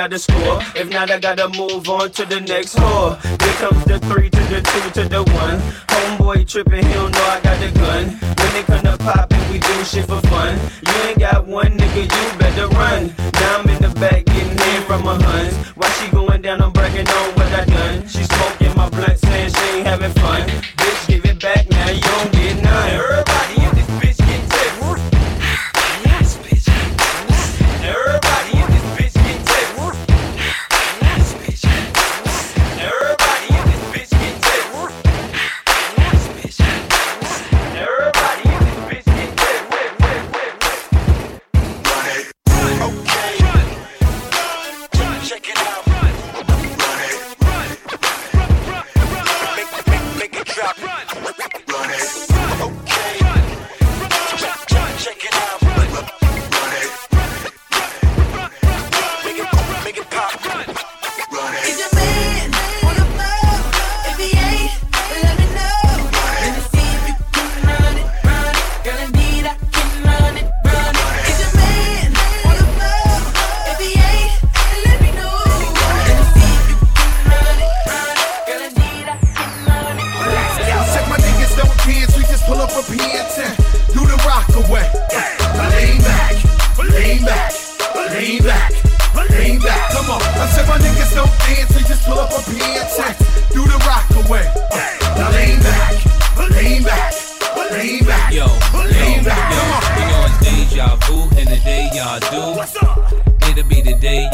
got 0.02 0.10
the 0.10 0.18
score. 0.18 0.58
If 0.74 0.90
not, 0.90 1.12
I 1.12 1.20
gotta 1.20 1.48
move 1.50 1.88
on 1.88 2.10
to 2.18 2.26
the 2.26 2.42
next 2.42 2.76
whore. 2.76 3.22
Here 3.22 3.58
comes 3.62 3.84
the 3.86 4.00
three 4.10 4.32
to 4.32 4.44
the 4.50 4.60
two 4.72 4.86
to 4.98 5.04
the 5.08 5.22
one. 5.44 5.60
Homeboy 5.94 6.48
tripping, 6.48 6.84
he 6.84 6.94
don't 6.94 7.12
know 7.12 7.28
I 7.36 7.40
got 7.42 7.60
the 7.60 7.70
gun. 7.78 8.04
When 8.40 8.52
they 8.54 8.64
come 8.64 8.84
to 8.86 8.98
poppin', 8.98 9.46
we 9.52 9.60
do 9.60 9.76
shit 9.84 10.06
for 10.08 10.20
fun. 10.34 10.58
You 10.88 10.96
ain't 11.08 11.20
got 11.20 11.46
one 11.46 11.78
nigga, 11.78 12.04
you 12.16 12.40
better 12.40 12.68
run. 12.70 13.14
Now 13.42 13.60
I'm 13.60 13.70
in 13.70 13.80
the 13.82 13.94
back 14.00 14.26
getting 14.26 14.58
in 14.74 14.82
from 14.88 15.04
my 15.06 15.22
huns. 15.22 15.54
While 15.78 15.92
she 15.92 16.10
going 16.10 16.42
down, 16.42 16.64
I'm 16.64 16.72
bragging 16.72 17.08
on 17.08 17.28
what 17.36 17.52
I 17.54 17.66
done. 17.66 18.08
She 18.08 18.24
smoking 18.24 18.76
my 18.76 18.90
blunt, 18.90 19.20
saying 19.20 19.54
she 19.54 19.66
ain't 19.78 19.86
having 19.86 20.14
fun. 20.14 20.50
Bitch, 20.82 21.08
give 21.10 21.26
it 21.26 21.40
back 21.40 21.70
now, 21.70 21.90
you 21.92 22.02
don't 22.02 22.31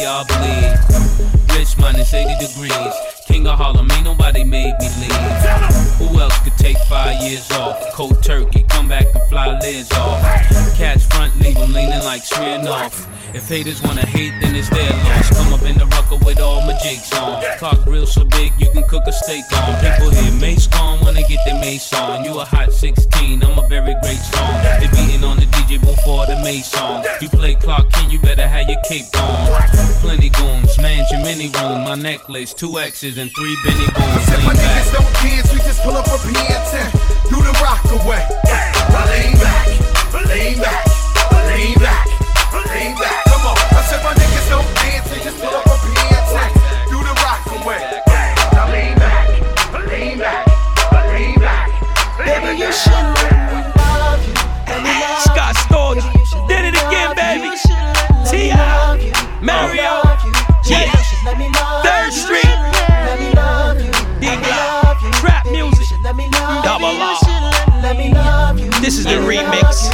y'all 0.08 0.24
bleed. 0.24 0.72
Rich 1.54 1.76
minus 1.76 2.14
80 2.14 2.46
degrees, 2.46 2.94
king 3.26 3.46
of 3.46 3.58
Harlem, 3.58 3.90
ain't 3.90 4.04
nobody 4.04 4.42
made 4.42 4.74
me 4.80 4.88
leave. 5.00 5.12
Who 6.00 6.18
else 6.18 6.38
could 6.40 6.56
take 6.56 6.78
five 6.88 7.20
years 7.20 7.50
off? 7.52 7.76
Cold 7.92 8.22
turkey, 8.22 8.64
come 8.70 8.88
back 8.88 9.04
and 9.14 9.22
fly 9.28 9.58
lids 9.60 9.92
off. 9.92 10.22
Catch 10.78 11.02
front, 11.12 11.38
leave 11.40 11.58
'em 11.58 11.72
leaning 11.74 12.04
like 12.04 12.22
Smirnoff. 12.24 13.06
If 13.34 13.48
haters 13.48 13.82
wanna 13.82 14.06
hate, 14.06 14.32
then 14.40 14.54
it's 14.56 14.70
their 14.70 14.90
loss. 15.04 15.28
Come 15.36 15.52
up 15.52 15.62
in 15.62 15.76
the 15.76 15.86
rucker 15.86 16.16
with 16.24 16.40
all 16.40 16.62
my 16.62 16.76
jigs 16.82 17.12
on. 17.12 17.42
Clock 17.58 17.84
real 17.86 18.06
so 18.06 18.24
big, 18.24 18.52
you 18.58 18.70
can 18.70 18.84
cook 18.88 19.04
a 19.06 19.12
steak 19.12 19.44
on. 19.52 19.80
People 19.80 20.10
hear 20.10 20.32
Mace 20.40 20.66
gone 20.66 21.04
when 21.04 21.14
they 21.14 21.22
get 21.24 21.40
their 21.44 21.60
mace 21.60 21.92
on. 21.92 22.24
You 22.24 22.40
a 22.40 22.44
hot 22.44 22.72
16, 22.72 23.42
I'm 23.44 23.58
a 23.58 23.68
very 23.68 23.94
great 24.02 24.22
song. 24.32 24.54
They 24.80 24.88
beating 24.88 25.24
on 25.24 25.36
the 25.36 25.46
DJ 25.46 25.78
before 25.80 26.26
the 26.26 26.36
Mace 26.42 26.72
song. 26.72 27.04
You 27.20 27.28
play 27.28 27.54
Clark 27.54 27.92
King, 27.92 28.10
you 28.10 28.18
better 28.18 28.48
have 28.48 28.68
your 28.68 28.80
cape 28.88 29.06
on. 29.16 29.62
Plenty 30.00 30.30
goons, 30.30 30.78
mansion, 30.78 31.22
mini 31.22 31.50
room, 31.60 31.84
my 31.84 31.94
necklace, 31.96 32.54
two 32.54 32.78
X's 32.78 33.18
and 33.18 33.30
three 33.36 33.56
Benny 33.64 33.86
Booms. 33.92 34.24
Said 34.24 34.44
my 34.44 34.54
back. 34.54 34.64
niggas 34.64 34.92
don't 34.92 35.12
dance, 35.20 35.52
we 35.52 35.58
just 35.60 35.82
pull 35.82 35.96
up 35.96 36.06
a 36.06 36.18
pants 36.32 36.72
and 36.72 36.92
do 37.28 37.36
the 37.36 37.52
rock 37.60 37.84
away. 37.92 38.24
I 38.48 39.04
Lean 39.12 39.36
back, 39.36 39.66
lean 40.28 40.58
back, 40.58 40.86
lean 41.52 41.74
back, 41.78 42.07
Scott 55.26 55.54
Storch, 55.66 56.02
did 56.48 56.64
it 56.64 56.74
again, 56.74 57.14
baby. 57.16 57.50
T.I., 58.30 59.12
Mario, 59.42 60.02
yeah. 60.64 60.92
Third 61.82 62.12
Street, 62.12 62.54
D-Block, 64.20 64.98
trap 65.14 65.46
music, 65.46 65.88
double 66.62 66.86
R. 66.86 67.16
This 68.80 68.98
is 68.98 69.04
the 69.04 69.18
remix. 69.26 69.90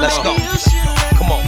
Let's 0.00 0.18
go. 0.18 0.36
Come 1.16 1.32
on. 1.32 1.42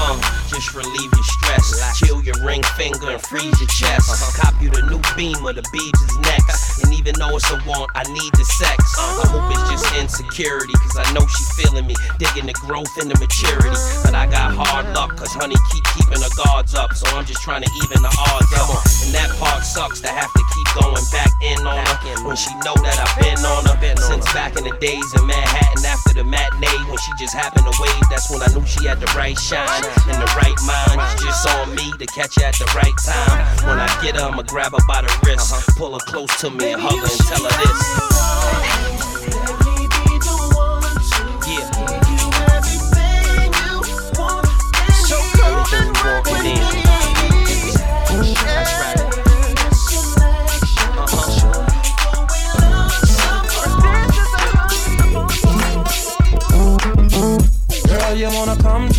Uh, 0.00 0.20
just 0.48 0.74
relieve 0.74 1.10
your 1.12 1.24
stress. 1.24 1.98
Chill 1.98 2.22
your 2.22 2.36
ring 2.44 2.62
finger 2.78 3.10
and 3.10 3.20
freeze 3.26 3.58
your 3.58 3.68
chest. 3.68 4.06
Cop 4.38 4.54
you 4.62 4.70
the 4.70 4.86
new 4.86 5.02
beam 5.18 5.42
of 5.42 5.58
the 5.58 5.66
beads 5.74 6.00
is 6.06 6.16
next. 6.22 6.78
And 6.86 6.94
even 6.94 7.18
though 7.18 7.34
it's 7.34 7.50
a 7.50 7.58
want, 7.66 7.90
I 7.98 8.06
need 8.06 8.32
the 8.38 8.46
sex. 8.46 8.78
I 8.94 9.26
hope 9.26 9.50
it's 9.50 9.66
just 9.74 9.90
insecurity, 9.98 10.72
cause 10.86 10.96
I 10.96 11.10
know 11.12 11.26
she 11.26 11.42
feeling 11.58 11.90
me. 11.90 11.98
Digging 12.22 12.46
the 12.46 12.54
growth 12.54 12.94
and 13.02 13.10
the 13.10 13.18
maturity. 13.18 13.74
But 14.06 14.14
I 14.14 14.30
got 14.30 14.54
hard 14.54 14.86
luck, 14.94 15.18
cause 15.18 15.34
honey 15.34 15.58
keep 15.74 15.84
keeping 15.98 16.22
her 16.22 16.34
guards 16.38 16.78
up. 16.78 16.94
So 16.94 17.10
I'm 17.18 17.26
just 17.26 17.42
trying 17.42 17.66
to 17.66 17.70
even 17.82 18.00
the 18.00 18.14
odds 18.14 18.52
up. 18.54 18.70
And 19.02 19.10
that 19.12 19.34
part 19.42 19.66
sucks 19.66 19.98
to 20.06 20.08
have 20.08 20.30
to 20.30 20.42
keep 20.54 20.68
going 20.78 21.04
back 21.10 21.34
in 21.42 21.58
on 21.66 21.82
her. 21.82 21.98
When 22.22 22.38
she 22.38 22.54
know 22.62 22.78
that 22.86 22.96
I've 23.02 23.18
been 23.18 23.42
on 23.42 23.66
her. 23.66 23.76
Since 23.98 24.30
back 24.32 24.56
in 24.56 24.64
the 24.64 24.76
days 24.78 25.04
in 25.18 25.26
Manhattan 25.26 25.82
after 25.84 26.14
the 26.14 26.24
matinee. 26.24 26.78
When 26.86 26.98
she 27.02 27.10
just 27.18 27.34
happened 27.34 27.66
to 27.66 27.74
wave, 27.82 28.06
that's 28.08 28.30
when 28.30 28.40
I 28.40 28.48
knew 28.54 28.64
she 28.64 28.86
had 28.86 29.00
the 29.00 29.10
right 29.18 29.36
shine 29.36 29.82
and 30.06 30.16
the 30.16 30.30
right 30.38 30.56
mind. 30.62 30.96
It's 31.12 31.24
just 31.24 31.42
on 31.48 31.74
me 31.74 31.90
to 31.98 32.06
catch 32.06 32.38
her 32.38 32.46
at 32.46 32.54
the 32.54 32.67
right 32.74 32.94
time. 33.04 33.66
When 33.66 33.78
I 33.78 33.88
get 34.02 34.16
her, 34.16 34.22
I'ma 34.22 34.42
grab 34.42 34.72
her 34.72 34.84
by 34.86 35.02
the 35.02 35.20
wrist, 35.24 35.76
pull 35.76 35.92
her 35.92 36.04
close 36.06 36.40
to 36.40 36.50
me 36.50 36.72
and 36.72 36.82
hug 36.82 36.98
her 36.98 37.04
and 37.04 37.20
tell 37.28 37.42
her 37.42 37.64
this. 37.64 38.87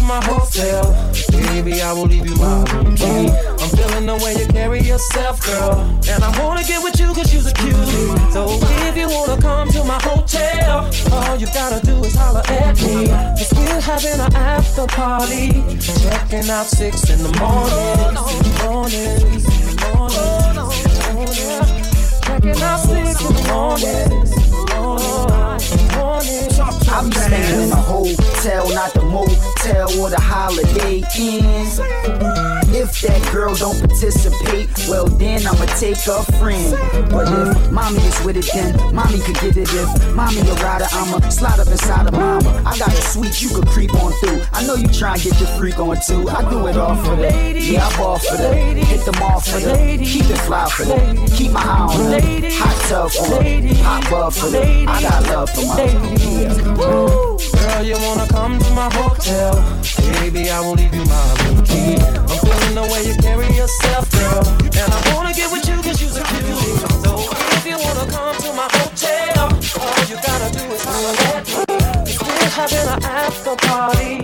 Baby, 0.10 1.84
I 1.84 1.94
will 1.94 2.08
leave 2.08 2.26
you 2.26 2.36
my 2.38 2.64
room 2.74 2.96
key. 2.96 3.06
I'm 3.06 3.70
feeling 3.78 4.08
the 4.08 4.20
way 4.24 4.34
you 4.42 4.48
carry 4.48 4.82
yourself, 4.82 5.46
girl. 5.46 5.78
And 6.10 6.24
I 6.24 6.32
wanna 6.42 6.64
get 6.64 6.82
with 6.82 7.00
you 7.00 7.14
cause 7.14 7.32
you're 7.32 7.46
a 7.46 7.54
cutie. 7.54 8.34
So 8.34 8.48
if 8.90 8.98
you 8.98 9.08
wanna 9.08 9.40
come 9.40 9.70
to 9.70 9.84
my 9.84 10.02
hotel, 10.02 10.90
all 11.14 11.36
you 11.38 11.46
gotta 11.54 11.86
do 11.86 12.04
is 12.04 12.16
holler 12.16 12.42
at 12.48 12.76
me. 12.82 13.06
Cause 13.38 13.54
we're 13.56 13.82
having 13.82 14.20
an 14.20 14.34
after 14.34 14.88
party. 14.88 15.62
Checking 15.78 16.50
out 16.50 16.66
six 16.66 17.08
in 17.12 17.22
the 17.22 17.32
morning. 17.38 18.16
Morning, 18.66 19.46
morning, 19.94 20.26
morning. 21.14 21.86
Checking 22.26 22.62
out 22.64 22.80
six 22.80 23.22
in 23.22 23.36
the 23.36 23.44
morning. 23.54 24.30
I 26.20 27.06
be 27.06 27.12
staying 27.16 27.62
in 27.62 27.72
a 27.72 27.76
hotel, 27.76 28.70
not 28.74 28.94
the 28.94 29.04
motel 29.04 29.88
or 30.02 30.10
the 30.10 30.20
holiday 30.20 31.02
inns. 31.18 31.80
If 32.72 33.02
that 33.02 33.32
girl 33.32 33.56
don't 33.56 33.80
participate, 33.80 34.70
well 34.90 35.08
then 35.08 35.48
I'ma 35.48 35.66
take 35.80 35.96
a 36.08 36.24
friend. 36.38 36.76
But 37.10 37.28
if 37.32 37.72
mommy 37.72 38.00
is 38.00 38.22
with 38.24 38.38
it, 38.38 38.50
then 38.54 38.76
mommy 38.94 39.20
could 39.20 39.36
get 39.36 39.58
it. 39.58 39.70
If 39.72 40.16
mommy 40.16 40.42
a 40.42 40.54
rider, 40.56 40.88
I'ma 40.92 41.30
slide 41.30 41.60
up 41.60 41.68
inside 41.68 42.08
of 42.08 42.14
mama. 42.14 42.64
I 42.66 42.78
got 42.78 42.90
a 42.90 43.02
suite 43.02 43.42
you 43.42 43.50
could 43.56 43.68
creep 43.68 43.94
on 43.96 44.12
through. 44.20 44.42
I 44.52 44.66
know 44.68 44.76
you 44.76 44.88
try 44.90 45.14
and 45.14 45.24
get 45.24 45.40
your 45.40 45.50
freak 45.58 45.80
on 45.80 45.98
too. 46.06 46.28
I 46.30 46.48
do 46.50 46.68
it 46.68 46.76
all 46.76 46.96
for 46.96 47.16
the 47.16 47.32
yeah, 47.60 47.88
I 47.88 47.98
ball 47.98 48.20
for 48.20 48.36
the 48.36 48.54
hit 48.54 49.06
them 49.06 49.22
all 49.22 49.40
for 49.40 49.60
the 49.60 49.98
keep 50.04 50.26
it 50.26 50.38
fly 50.40 50.68
for 50.70 50.86
the 50.86 51.34
keep 51.36 51.52
my 51.52 51.62
eye 51.62 51.96
on 51.96 52.12
the 52.12 52.50
hot 52.56 52.90
tub 52.90 53.12
for 53.12 53.44
the 53.44 53.74
hot 53.84 54.10
bub 54.10 54.34
for 54.34 54.50
the 54.50 54.86
I 54.88 55.02
got 55.02 55.24
love 55.28 55.50
for 55.50 55.66
my 55.66 56.09
Girl, 57.80 57.84
you 57.84 57.96
wanna 58.02 58.28
come 58.28 58.60
to 58.60 58.70
my 58.72 58.90
hotel? 58.94 59.54
Baby, 60.20 60.50
I 60.50 60.60
will 60.60 60.74
leave 60.74 60.94
you 60.94 61.06
my 61.06 61.36
room 61.44 61.64
key. 61.64 61.96
I'm 61.96 62.38
feeling 62.44 62.76
the 62.76 62.88
way 62.92 63.08
you 63.08 63.16
carry 63.22 63.48
yourself, 63.56 64.10
girl. 64.12 64.44
And 64.80 64.92
I 64.92 65.14
wanna 65.16 65.34
get 65.34 65.52
with 65.52 65.68
you 65.68 65.76
cause 65.82 66.02
you're 66.02 66.12
a 66.12 66.24
cutie. 66.28 66.78
So 67.04 67.30
if 67.56 67.66
you 67.66 67.78
wanna 67.78 68.12
come 68.12 68.36
to 68.36 68.54
my 68.54 68.68
hotel, 68.78 69.54
all 69.80 70.04
you 70.10 70.18
gotta 70.22 70.50
do 70.58 70.64
is 70.74 70.84
holler 70.84 71.16
at 71.34 71.48
me. 71.48 71.64
We're 72.20 72.50
having 72.50 72.88
an 72.90 73.04
after 73.04 73.56
party. 73.56 74.22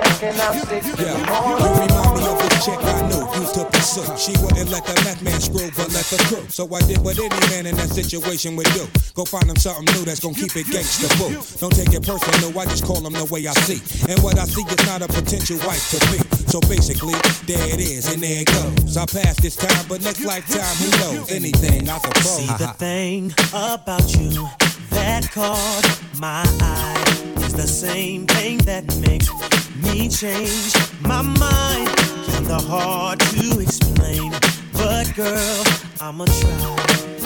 Checking 0.00 0.40
out 0.40 0.54
six 0.68 0.86
in 0.86 0.96
the 0.96 1.02
You 1.02 1.24
morning. 1.26 1.88
remind 1.88 2.12
me 2.16 2.22
of 2.28 2.40
a 2.40 2.48
chick 2.64 2.80
I 2.80 3.00
knew, 3.08 3.24
used 3.40 3.54
to 3.54 3.64
pursue. 3.66 4.06
She 4.16 4.32
wouldn't 4.42 4.70
let 4.70 4.84
the 4.86 4.94
left 5.04 5.22
man 5.22 5.40
screw, 5.40 5.68
but 5.76 5.88
let 5.92 6.04
the 6.12 6.18
crew. 6.28 6.44
So 6.48 6.68
I 6.74 6.80
did 6.88 6.98
what 7.04 7.18
any 7.18 7.28
man 7.50 7.66
in 7.66 7.76
that 7.76 7.88
situation 7.90 8.56
would 8.56 8.68
do. 8.72 8.86
Go 9.14 9.24
find 9.24 9.48
him 9.48 9.56
something 9.56 9.84
new 9.94 10.04
that's 10.04 10.20
gonna 10.20 10.34
keep 10.34 10.54
it 10.56 10.66
gangsta 10.66 11.08
boo. 11.18 11.36
Don't 11.60 11.74
take 11.74 11.92
it 11.92 12.04
personal, 12.06 12.52
I 12.58 12.64
just 12.66 12.84
call 12.84 13.04
him 13.04 13.12
the 13.14 13.24
way 13.26 13.46
I 13.46 13.52
see. 13.68 13.80
And 14.10 14.22
what 14.22 14.38
I 14.38 14.44
see 14.44 14.62
is 14.62 14.86
not 14.86 15.02
a 15.02 15.08
potential 15.08 15.58
wife 15.66 15.84
to 15.92 15.98
be. 16.12 16.18
So 16.50 16.60
basically, 16.60 17.14
there 17.46 17.62
it 17.68 17.80
is, 17.80 18.12
and 18.12 18.22
there 18.22 18.42
it 18.42 18.48
goes. 18.48 18.96
I 18.96 19.06
passed 19.06 19.42
this 19.42 19.56
time, 19.56 19.84
but 19.88 20.02
next 20.02 20.24
lifetime, 20.24 20.74
who 20.80 20.90
knows? 21.00 21.30
Anything, 21.30 21.88
I 21.88 21.98
suppose. 21.98 22.36
See 22.36 22.46
the 22.46 22.72
thing 22.78 23.32
about 23.52 24.14
you 24.16 24.48
that 24.90 25.30
caught 25.30 26.00
my 26.18 26.44
eye 26.60 27.42
is 27.46 27.54
the 27.54 27.66
same 27.68 28.26
thing 28.26 28.58
that 28.58 28.84
makes 28.98 29.28
me 29.76 30.08
change 30.08 30.74
my 31.02 31.22
mind. 31.22 31.96
Kinda 32.26 32.58
hard 32.58 33.20
to 33.20 33.60
explain, 33.60 34.32
but 34.72 35.14
girl, 35.14 35.64
I'ma 36.00 36.24
try. 36.24 36.76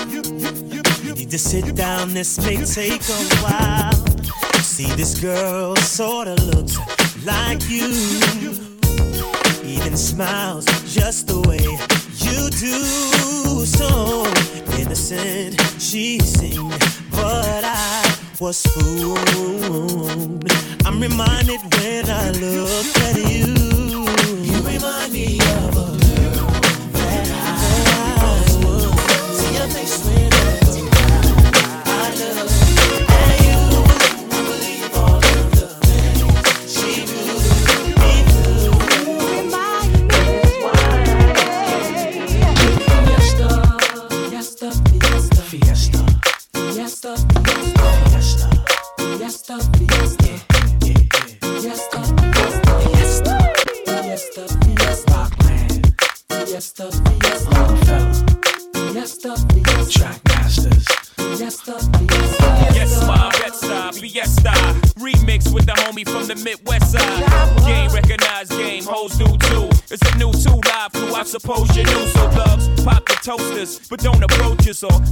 You 0.09 0.23
need 1.15 1.31
to 1.31 1.39
sit 1.39 1.75
down, 1.75 2.15
this 2.15 2.39
may 2.45 2.57
take 2.65 3.03
a 3.09 3.21
while. 3.43 3.95
See, 4.63 4.91
this 4.97 5.19
girl 5.21 5.77
sorta 5.77 6.35
looks 6.35 6.77
like 7.25 7.63
you 7.69 7.89
even 9.65 9.97
smiles 9.97 10.65
just 10.93 11.27
the 11.29 11.41
way 11.49 11.65
you 12.25 12.51
do. 12.51 13.65
So 13.65 14.27
innocent 14.79 15.61
she 15.79 16.19
seemed, 16.19 16.79
but 17.11 17.65
I 17.65 18.14
was 18.41 18.63
fooled. 18.67 19.19
I'm 20.85 21.01
reminded 21.01 21.61
when 21.77 22.11
I 22.11 22.31
look 22.31 22.97
at 22.97 23.17
you. 23.17 23.55
You 24.43 24.61
remind 24.63 25.13
me 25.13 25.39
of 25.39 25.77
a 25.77 25.97
girl 25.99 26.51
that 26.93 27.29
I 27.31 28.45
was. 28.65 28.85
See 29.39 29.55
your 29.55 29.69
face 29.69 30.05
when 30.05 30.33
I 31.87 32.37
love. 32.37 32.54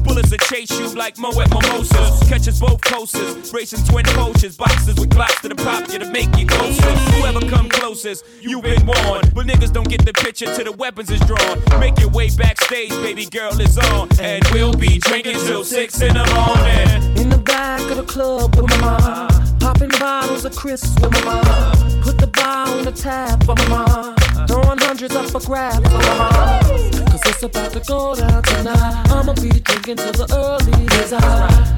Bullets 0.04 0.30
that 0.30 0.40
chase 0.42 0.70
you 0.78 0.88
like 0.94 1.18
Mo 1.18 1.30
at 1.40 1.50
Mimosas. 1.50 2.28
Catch 2.28 2.48
us 2.48 2.60
both 2.60 2.80
coasters, 2.80 3.52
racing 3.52 3.84
twin 3.84 4.04
poachers. 4.06 4.56
Boxes 4.56 4.98
with 4.98 5.10
clocks 5.10 5.40
to 5.42 5.48
the 5.48 5.54
pop 5.54 5.90
you 5.92 5.98
to 5.98 6.10
make 6.10 6.34
you 6.36 6.46
closer. 6.46 6.90
Whoever 7.16 7.40
come 7.48 7.68
closest, 7.68 8.24
you've 8.40 8.62
been 8.62 8.84
warned. 8.86 9.34
But 9.34 9.46
niggas 9.46 9.72
don't 9.72 9.88
get 9.88 10.04
the 10.04 10.12
picture 10.12 10.46
till 10.54 10.64
the 10.64 10.72
weapons 10.72 11.10
is 11.10 11.20
drawn. 11.20 11.62
Make 11.80 11.98
your 11.98 12.10
way 12.10 12.30
backstage, 12.30 12.90
baby 12.90 13.26
girl 13.26 13.58
is 13.60 13.78
on. 13.78 14.08
And 14.20 14.44
we'll 14.52 14.74
be 14.74 14.98
drinking 14.98 15.38
till 15.46 15.64
six 15.64 16.00
in 16.00 16.14
the 16.14 16.26
morning. 16.34 17.16
In 17.18 17.28
the 17.28 17.38
back 17.38 17.80
of 17.90 17.96
the 17.96 18.04
club 18.04 18.56
with 18.56 18.68
my 18.70 18.78
mom. 18.80 19.58
Popping 19.58 19.90
bottles 19.98 20.44
of 20.44 20.54
crisps 20.56 20.94
with 21.00 21.12
my 21.12 21.24
mom. 21.24 22.02
Put 22.02 22.18
the 22.18 22.26
bar 22.26 22.68
on 22.68 22.84
the 22.84 22.92
tap 22.92 23.44
for 23.44 23.54
my 23.54 23.68
mom. 23.68 24.21
Throwing 24.48 24.78
hundreds 24.78 25.14
up 25.14 25.26
for 25.30 25.40
grabs 25.40 25.76
for 25.78 25.98
my 25.98 26.18
mom. 26.18 27.06
Cause 27.10 27.22
it's 27.26 27.42
about 27.42 27.72
to 27.72 27.80
go 27.80 28.14
down 28.14 28.42
tonight. 28.42 29.06
I'ma 29.10 29.32
be 29.34 29.48
drinking 29.50 29.96
till 29.96 30.12
the 30.12 30.26
early 30.34 30.86
days. 30.86 31.12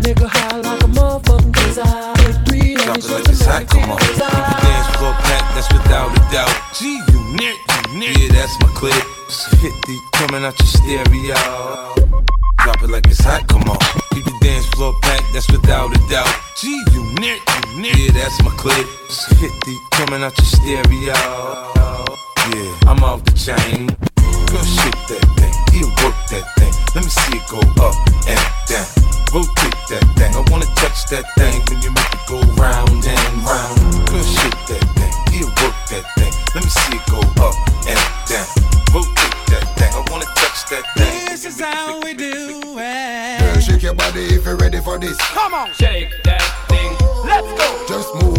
Nigga 0.05 0.27
high 0.27 0.59
like 0.61 0.83
a 0.83 0.87
motherfucking 0.87 1.53
desire. 1.53 2.15
Three 2.47 2.75
Drop 2.75 2.99
it 2.99 3.05
like 3.09 3.25
just 3.25 3.31
it's 3.31 3.39
to 3.41 3.51
hot, 3.51 3.61
make 3.61 3.69
come 3.71 3.91
on. 3.91 3.99
it 3.99 4.09
desire. 4.15 4.61
Dance 4.63 4.89
floor 4.97 5.15
packed, 5.25 5.51
that's 5.55 5.71
without 5.73 6.11
a 6.13 6.21
doubt. 6.33 6.55
G 6.79 7.01
unit, 7.13 7.57
unit. 7.93 8.19
Yeah, 8.19 8.29
that's 8.33 8.55
my 8.61 8.69
clip. 8.75 9.05
50 9.61 9.99
coming 10.15 10.45
out 10.45 10.59
your 10.59 10.69
stereo. 10.69 11.35
Drop 12.63 12.83
it 12.83 12.91
like 12.91 13.07
it's 13.07 13.21
hot, 13.23 13.47
come 13.49 13.69
on. 13.69 13.79
Keep 14.13 14.25
the 14.25 14.35
dance 14.41 14.67
floor 14.75 14.95
packed, 15.03 15.25
that's 15.33 15.51
without 15.51 15.95
a 15.95 16.01
doubt. 16.11 16.29
G 16.61 16.69
unit, 16.93 17.41
unit. 17.77 17.97
Yeah, 17.97 18.13
that's 18.13 18.43
my 18.43 18.51
clip. 18.57 18.87
50 19.09 19.79
coming 19.93 20.23
out 20.23 20.37
your 20.39 20.47
stereo. 20.47 22.24
Yeah, 22.53 22.77
I'm 22.91 23.03
off 23.03 23.25
the 23.25 23.33
chain. 23.33 23.89
Girl, 24.53 24.61
shake 24.61 25.01
that 25.09 25.25
thing, 25.33 25.55
yeah, 25.73 25.89
work 26.05 26.13
that 26.29 26.45
thing. 26.61 26.73
Let 26.95 27.05
me 27.05 27.11
see 27.11 27.41
it 27.41 27.47
go 27.49 27.57
up 27.81 27.97
and 28.29 28.37
down. 28.69 28.85
Rotate 29.33 29.73
that 29.89 30.05
thing. 30.21 30.29
I 30.37 30.45
wanna 30.53 30.69
touch 30.77 31.09
that 31.09 31.25
thing 31.41 31.65
when 31.73 31.81
you 31.81 31.89
make 31.89 32.13
it 32.13 32.21
go 32.29 32.37
round 32.61 33.01
and 33.01 33.33
round. 33.49 33.81
Girl, 34.13 34.21
shake 34.21 34.61
that 34.69 34.85
thing, 34.93 35.15
yeah, 35.33 35.49
work 35.65 35.73
that 35.89 36.05
thing. 36.21 36.33
Let 36.53 36.65
me 36.65 36.71
see 36.71 37.01
it 37.01 37.05
go 37.09 37.25
up 37.41 37.57
and 37.89 38.03
down. 38.29 38.45
Rotate 38.93 39.37
that 39.49 39.65
thing. 39.81 39.93
I 39.97 40.05
wanna 40.13 40.29
touch 40.37 40.69
that 40.69 40.85
thing. 41.01 41.25
This 41.33 41.47
is 41.47 41.59
how 41.59 41.99
we 42.05 42.13
do 42.13 42.61
it. 42.77 43.41
Girl, 43.41 43.61
shake 43.61 43.83
your 43.83 43.95
body 43.95 44.37
if 44.37 44.45
you're 44.45 44.57
ready 44.57 44.81
for 44.85 44.99
this. 44.99 45.17
Come 45.33 45.55
on, 45.55 45.73
shake 45.73 46.13
that 46.25 46.45
thing. 46.69 46.93
Let's 47.25 47.49
go. 47.57 47.69
Just 47.89 48.15
move 48.21 48.34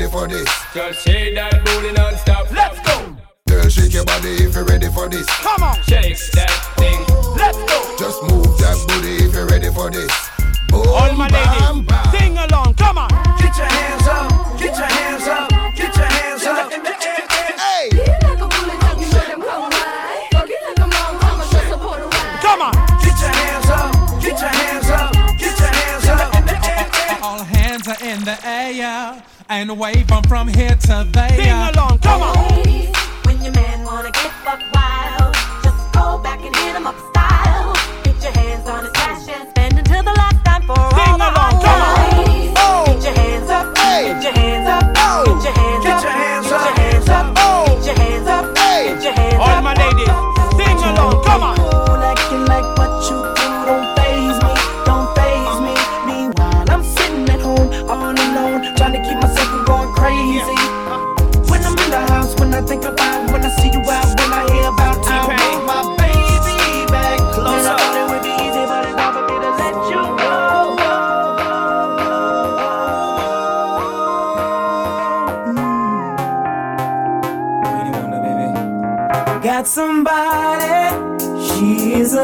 ready 0.00 0.10
for 0.12 0.28
this. 0.28 0.48
Just 0.74 1.04
shake 1.04 1.34
that 1.34 1.64
booty 1.64 1.92
non-stop. 1.92 2.50
Let's 2.52 2.80
go. 2.80 3.16
Girl, 3.48 3.68
shake 3.68 3.92
your 3.92 4.04
body 4.04 4.44
if 4.44 4.54
you're 4.54 4.64
ready 4.64 4.88
for 4.88 5.08
this. 5.08 5.26
Come 5.26 5.62
on, 5.62 5.76
shake 5.82 6.16
that 6.32 6.50
thing. 6.76 7.00
Let's 7.36 7.58
go. 7.58 7.96
Just 7.98 8.22
move 8.24 8.46
that 8.64 8.76
booty 8.88 9.24
if 9.26 9.34
you're 9.34 9.46
ready 9.46 9.68
for 9.70 9.90
this. 9.90 10.10
Boom, 10.68 10.86
All 10.88 11.12
my 11.14 11.28
bam, 11.28 11.76
ladies, 11.76 11.88
bam. 11.88 12.16
sing 12.16 12.38
along. 12.38 12.74
Come 12.74 12.98
on. 12.98 13.10
Get 13.38 13.56
your 13.58 13.66
hands 13.66 14.06
up, 14.08 14.58
get 14.58 14.76
your 14.78 14.86
hands 14.86 15.26
up, 15.26 15.49
and 29.50 29.76
wave 29.76 30.06
them 30.06 30.22
from 30.24 30.46
here 30.46 30.76
to 30.76 31.06
there. 31.10 31.28
Sing 31.30 31.74
along, 31.74 31.98
come 31.98 32.22
on. 32.22 32.62
When 33.24 33.42
your 33.42 33.52
man 33.52 33.84
wanna 33.84 34.12
get 34.12 34.32
fucked 34.44 34.72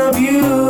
of 0.07 0.21
you. 0.21 0.66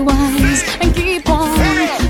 wise 0.00 0.62
and 0.80 0.94
keep 0.94 1.28
on 1.28 1.50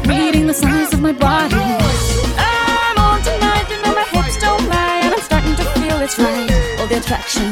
reading 0.06 0.46
the 0.46 0.54
signs 0.54 0.92
of 0.92 1.00
my 1.00 1.12
body. 1.12 1.56
I'm 1.56 2.98
on 2.98 3.22
tonight, 3.22 3.66
and 3.70 3.82
know 3.82 3.94
my 3.94 4.04
hips 4.04 4.38
don't 4.40 4.66
lie, 4.68 5.00
and 5.04 5.14
I'm 5.14 5.20
starting 5.20 5.54
to 5.56 5.64
feel 5.80 6.00
it's 6.00 6.18
right. 6.18 6.50
All 6.80 6.86
the 6.86 6.98
attraction, 6.98 7.50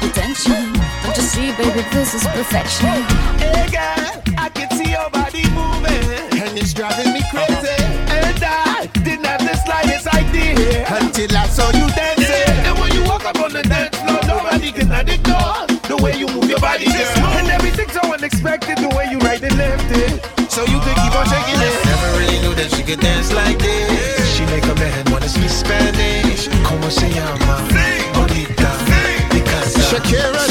the 0.00 0.10
tension. 0.12 0.72
Don't 1.02 1.16
you 1.16 1.22
see, 1.22 1.52
baby, 1.56 1.82
this 1.92 2.14
is 2.14 2.24
perfection. 2.28 3.02
Hey 3.38 3.66
girl, 3.70 4.22
I 4.38 4.50
can 4.52 4.70
see 4.76 4.90
your 4.90 5.10
body 5.10 5.44
moving, 5.50 6.40
and 6.40 6.58
it's 6.58 6.72
driving 6.72 7.12
me 7.12 7.22
crazy. 7.30 7.82
And 8.08 8.42
I 8.42 8.86
didn't 9.04 9.26
have 9.26 9.40
the 9.40 9.56
slightest 9.64 10.06
idea 10.08 10.86
until 11.00 11.36
I 11.36 11.46
saw 11.46 11.70
you 11.72 11.88
dancing. 11.94 12.26
Yeah. 12.26 12.68
And 12.70 12.78
when 12.78 12.92
you 12.92 13.02
walk 13.04 13.24
up 13.24 13.38
on 13.40 13.52
the 13.52 13.62
dance 13.62 13.96
floor, 13.96 14.20
nobody 14.26 14.72
can 14.72 14.90
ignore 15.08 15.66
the 15.88 15.96
way 16.02 16.16
you 16.16 16.26
move 16.26 16.48
your 16.48 16.60
body, 16.60 16.86
girl. 16.86 17.38
And 17.38 17.48
everything's 17.48 17.92
so 17.92 18.00
unexpected 18.12 18.75
so 20.56 20.62
you 20.62 20.80
can 20.80 20.94
keep 21.02 21.14
on 21.14 21.26
shaking 21.26 21.60
it. 21.60 21.74
Never 21.84 22.08
really 22.18 22.38
knew 22.40 22.54
that 22.54 22.70
she 22.72 22.82
could 22.82 23.00
dance 23.00 23.30
like 23.30 23.58
this. 23.58 24.24
She 24.34 24.42
make 24.46 24.64
a 24.64 24.74
man 24.76 25.04
wanna 25.12 25.28
speak 25.28 25.50
Spanish. 25.50 26.48
Como 26.64 26.88
se 26.88 27.10
llama? 27.12 27.56
Bonita. 28.14 28.70
Because 29.30 29.76
Shakira. 29.90 30.45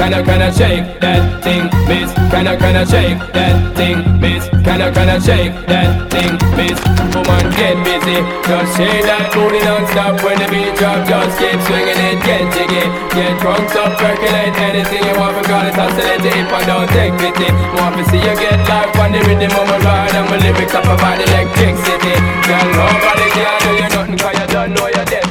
Can 0.00 0.14
I 0.14 0.22
can 0.24 0.40
I 0.40 0.50
shake 0.50 0.98
that 1.04 1.44
thing, 1.44 1.68
miss? 1.84 2.08
Can 2.32 2.48
I 2.48 2.56
can 2.56 2.72
I 2.72 2.88
shake 2.88 3.20
that 3.36 3.76
thing, 3.76 4.00
miss? 4.16 4.48
Can 4.64 4.80
I 4.80 4.88
can 4.88 5.12
I 5.12 5.20
shake 5.20 5.52
that 5.68 6.08
thing, 6.08 6.40
miss? 6.56 6.80
Woman, 7.12 7.44
get 7.52 7.76
busy. 7.84 8.16
Just 8.48 8.80
shake 8.80 9.04
that 9.04 9.28
booty 9.28 9.60
non-stop 9.60 10.24
when 10.24 10.40
the 10.40 10.48
beat 10.48 10.72
drop. 10.80 11.04
Just 11.04 11.36
keep 11.36 11.60
swinging 11.68 12.00
it, 12.00 12.16
get 12.24 12.48
jiggy. 12.48 12.88
Get 13.12 13.44
drunk, 13.44 13.68
stop 13.68 13.92
percolate 14.00 14.56
anything 14.72 15.04
you 15.04 15.14
want. 15.20 15.36
Regardless, 15.36 15.76
I'll 15.76 15.92
select 15.92 16.24
it 16.24 16.32
if 16.32 16.48
I 16.48 16.64
don't 16.64 16.88
take 16.96 17.12
pity. 17.20 17.52
Want 17.76 18.00
to 18.00 18.04
see 18.08 18.24
you 18.24 18.34
get 18.40 18.56
life 18.72 18.96
on 18.96 19.12
the 19.12 19.20
rhythm 19.28 19.52
of 19.52 19.68
my 19.68 19.84
ride 19.84 20.16
and 20.16 20.26
my 20.32 20.40
lyrics 20.40 20.72
up 20.72 20.88
about 20.88 21.20
electricity. 21.20 22.16
Girl, 22.48 22.66
nobody 22.72 23.28
can 23.36 23.52
do 23.68 23.70
you 23.76 23.88
nothing 23.92 24.16
'cause 24.16 24.32
you 24.32 24.46
don't 24.48 24.72
know 24.72 24.88
you're 24.88 25.04
dead. 25.12 25.29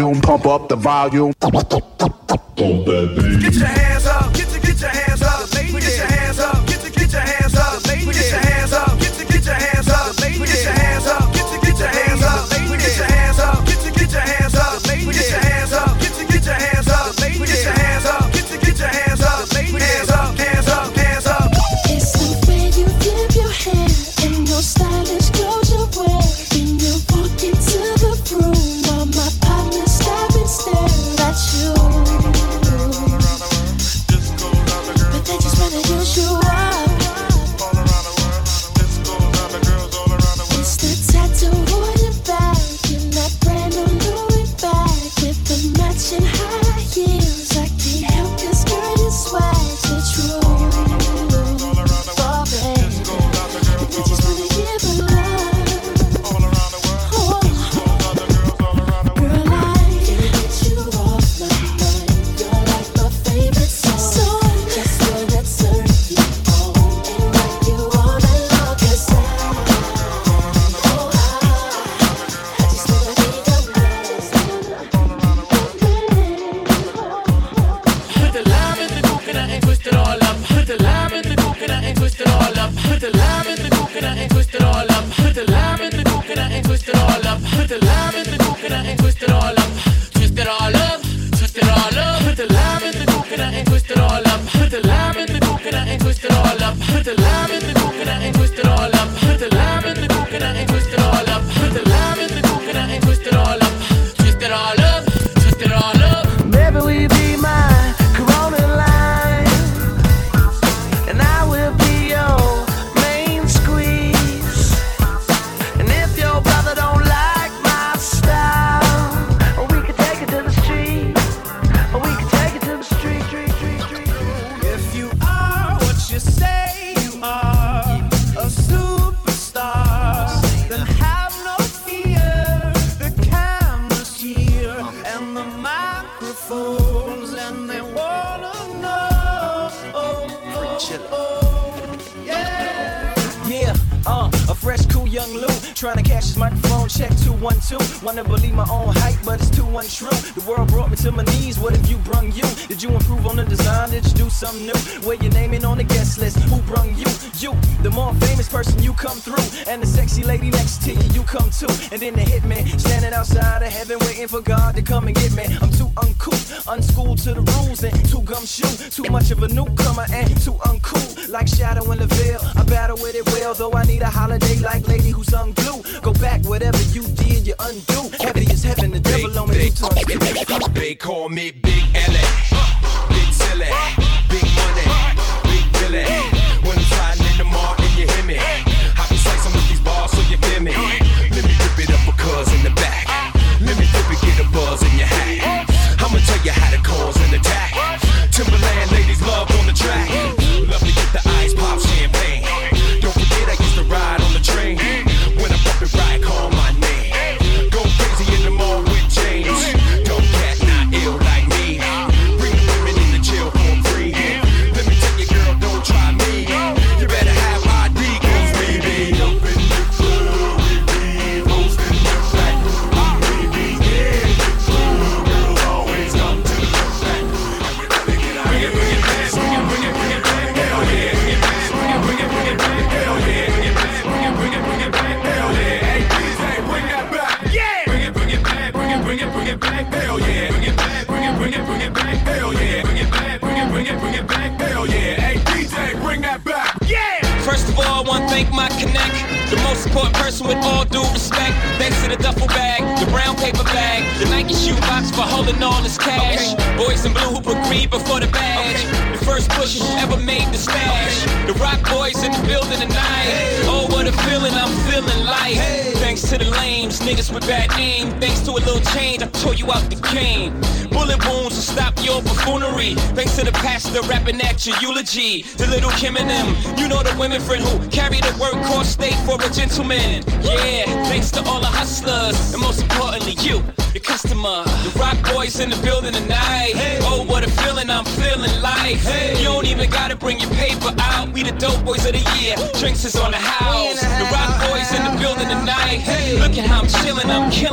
Up 0.00 0.21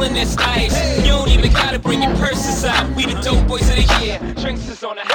I'm 0.09 0.15
this 0.15 0.35
ice. 0.37 0.97
You 0.97 1.09
don't 1.09 1.29
even 1.29 1.53
gotta 1.53 1.77
bring 1.77 2.01
your 2.01 2.15
purses 2.15 2.65
out. 2.65 2.95
We 2.95 3.05
the 3.05 3.21
dope 3.21 3.47
boys 3.47 3.69
of 3.69 3.75
the 3.75 4.03
year. 4.03 4.17
Drinks 4.41 4.67
is 4.67 4.83
on 4.83 4.95
the 4.95 5.08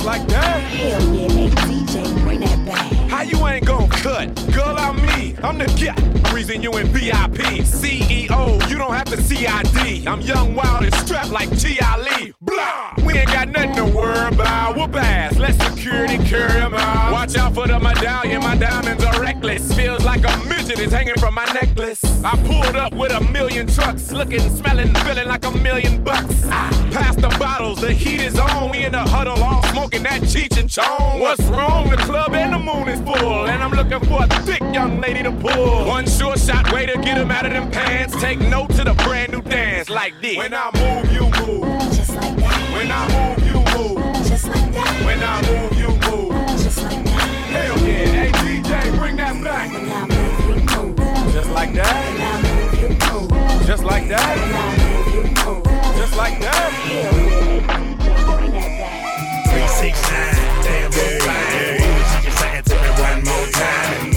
Just 0.00 0.08
like 0.08 0.28
that. 0.28 0.60
Hell 0.62 1.14
yeah. 1.14 1.28
Hey 1.28 1.48
DJ, 1.50 2.22
bring 2.22 2.40
that 2.40 2.64
back. 2.64 2.90
How 3.10 3.20
you 3.20 3.46
ain't 3.46 3.66
gon' 3.66 3.86
cut? 3.90 4.34
Girl, 4.50 4.74
I'm 4.78 4.96
me. 4.96 5.36
I'm 5.42 5.58
the 5.58 5.66
guy. 5.76 6.32
Reason 6.32 6.62
you 6.62 6.72
in 6.78 6.86
VIP. 6.86 7.60
CEO, 7.66 8.70
you 8.70 8.78
don't 8.78 8.94
have 8.94 9.04
to 9.06 9.20
CID. 9.20 10.06
I'm 10.08 10.22
young, 10.22 10.54
wild, 10.54 10.84
and 10.84 10.94
strapped 10.94 11.28
like 11.28 11.50
T.I. 11.58 11.98
Lee. 11.98 12.32
Blah! 12.40 12.94
We 13.04 13.18
ain't 13.18 13.28
got 13.28 13.50
nothing 13.50 13.74
to 13.74 13.84
worry 13.84 14.28
about. 14.28 14.74
Whoop 14.76 14.96
ass. 14.96 15.36
Let 15.36 15.60
security 15.60 16.16
carry 16.16 16.62
'em 16.62 16.72
out. 16.72 17.12
Watch 17.12 17.36
out 17.36 17.52
for 17.52 17.66
the 17.66 17.78
medallion. 17.78 18.40
My 18.40 18.56
diamonds 18.56 19.04
are 19.04 19.20
reckless. 19.20 19.70
Feels 19.74 20.02
like 20.02 20.24
a 20.24 20.34
midget 20.48 20.78
is 20.78 20.92
hanging 20.92 21.16
from 21.16 21.34
my 21.34 21.44
necklace. 21.52 22.00
I 22.22 22.36
pulled 22.46 22.76
up 22.76 22.92
with 22.92 23.12
a 23.12 23.20
million 23.32 23.66
trucks. 23.66 24.12
Looking, 24.12 24.40
smelling, 24.54 24.94
feeling 24.96 25.26
like 25.26 25.44
a 25.46 25.50
million 25.50 26.04
bucks. 26.04 26.42
Ah, 26.46 26.88
Pass 26.92 27.16
the 27.16 27.28
bottles. 27.38 27.80
The 27.80 27.92
heat 27.92 28.20
is 28.20 28.38
on. 28.38 28.70
We 28.70 28.84
in 28.84 28.92
the 28.92 28.98
huddle 28.98 29.42
all 29.42 29.62
smoking 29.64 30.02
that 30.02 30.20
Cheech 30.22 30.58
and 30.60 30.68
Chong. 30.68 31.20
What's 31.20 31.42
wrong? 31.44 31.88
The 31.88 31.96
club 31.96 32.34
and 32.34 32.52
the 32.52 32.58
moon 32.58 32.88
is 32.88 33.00
full. 33.00 33.46
And 33.46 33.62
I'm 33.62 33.70
looking 33.72 34.00
for 34.06 34.22
a 34.24 34.28
thick 34.42 34.60
young 34.72 35.00
lady 35.00 35.22
to 35.22 35.32
pull. 35.32 35.86
One 35.86 36.06
sure 36.06 36.36
shot 36.36 36.70
way 36.72 36.84
to 36.86 36.98
get 36.98 37.16
him 37.16 37.30
out 37.30 37.46
of 37.46 37.52
them 37.52 37.70
pants. 37.70 38.14
Take 38.20 38.38
note 38.40 38.68
to 38.74 38.84
the 38.84 38.94
brand 39.04 39.32
new 39.32 39.40
dance 39.40 39.88
like 39.88 40.12
this. 40.20 40.36
When 40.36 40.52
I 40.52 40.70
move, 40.74 41.12
you 41.12 41.22
move. 41.46 41.80
Just 41.94 42.14
like 42.14 42.36
that. 42.36 42.72
When 42.76 42.92
I 42.92 43.02
move, 43.16 43.46
you 43.46 43.54
move. 43.78 44.14
Just 44.26 44.46
like 44.46 44.72
that. 44.74 45.04
When 45.06 45.22
I 45.22 45.40
move, 45.48 45.78
you 45.78 45.88
move. 46.10 46.48
Just 46.62 46.82
like 46.82 47.02
that. 47.02 47.30
Hell 47.50 47.78
yeah. 47.78 48.06
Hey 48.06 48.32
DJ, 48.32 48.98
bring 48.98 49.16
that 49.16 49.42
back. 49.42 50.09
Just 51.40 51.52
like 51.52 51.72
that. 51.72 53.64
Just 53.66 53.82
like 53.82 54.08
that. 54.08 54.36
Just 55.96 56.14
like 56.14 56.38
that. 56.38 56.70
Three, 59.48 59.68
six, 59.68 60.02
nine, 60.10 60.62
damn, 60.62 60.92
so 60.92 61.00
fine. 61.24 61.80
She 62.10 62.18
can 62.24 62.32
sing 62.36 62.54
it 62.58 62.64
to 62.66 62.74
me 62.74 62.90
one 63.00 63.24
more 63.24 63.46
time 63.52 64.09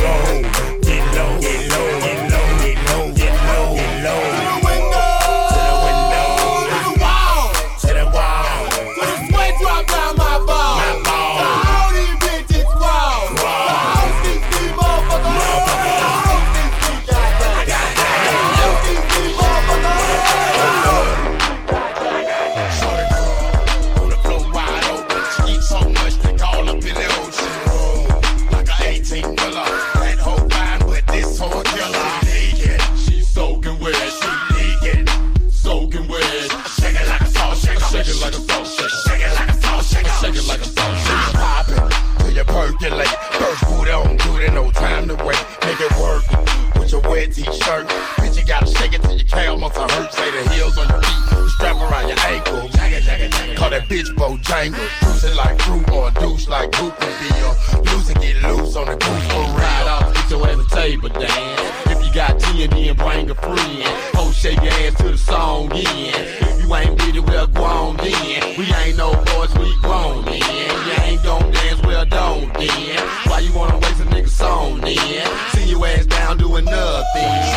your 49.76 49.88
calf 49.88 49.90
muscle 49.90 49.98
hurt. 49.98 50.14
Say 50.14 50.32
the 50.32 50.50
heels 50.54 50.78
on 50.78 50.88
your 50.90 51.02
feet, 51.02 51.50
strap 51.50 51.76
around 51.76 52.08
your 52.08 52.20
ankle. 52.20 52.70
Call 53.56 53.70
that 53.70 53.88
bitch 53.90 54.14
Bojangle. 54.16 54.78
Juicy 55.02 55.34
like 55.36 55.60
fruit 55.62 55.90
or 55.92 56.12
douche 56.12 56.48
like 56.48 56.72
would 56.82 56.98
be. 57.00 57.08
Or 57.44 57.82
loose 57.84 58.14
get 58.14 58.42
loose 58.44 58.76
on 58.76 58.86
the 58.88 58.96
goose 58.96 59.28
for. 59.32 59.46
Ride 59.58 59.88
off, 59.88 60.14
get 60.14 60.30
your 60.30 60.48
ass 60.48 60.60
a 60.60 60.76
table 60.76 61.10
dance. 61.10 61.62
If 61.88 62.06
you 62.06 62.14
got 62.14 62.40
T 62.40 62.64
and 62.64 62.74
then 62.74 62.96
bring 62.96 63.30
a 63.30 63.36
friend. 63.36 63.84
Ho, 64.16 64.32
shake 64.32 64.62
your 64.62 64.74
ass 64.74 64.96
to 64.98 65.10
the 65.10 65.18
song 65.18 65.72
in. 65.72 65.86
If 65.86 66.64
you 66.64 66.76
ain't 66.76 66.92
with 66.92 67.16
it, 67.16 67.26
well, 67.26 67.48
go 67.48 67.64
on 67.64 67.98
then. 67.98 68.58
We 68.58 68.66
ain't 68.74 68.98
no 68.98 69.14
boys, 69.14 69.54
we 69.56 69.76
grown 69.82 70.26
then. 70.26 70.42
You 70.42 70.94
ain't 71.04 71.24
gon' 71.24 71.52
dance, 71.52 71.82
well, 71.84 72.06
don't 72.06 72.54
then. 72.54 73.00
Why 73.28 73.40
you 73.40 73.54
wanna 73.54 73.78
waste 73.78 74.02
a 74.02 74.06
nigga 74.06 74.30
song 74.30 74.82
then? 74.82 75.28
See 75.52 75.70
your 75.70 75.86
ass 75.86 76.06
down 76.06 76.38
doing 76.38 76.66
nothing. 76.66 77.53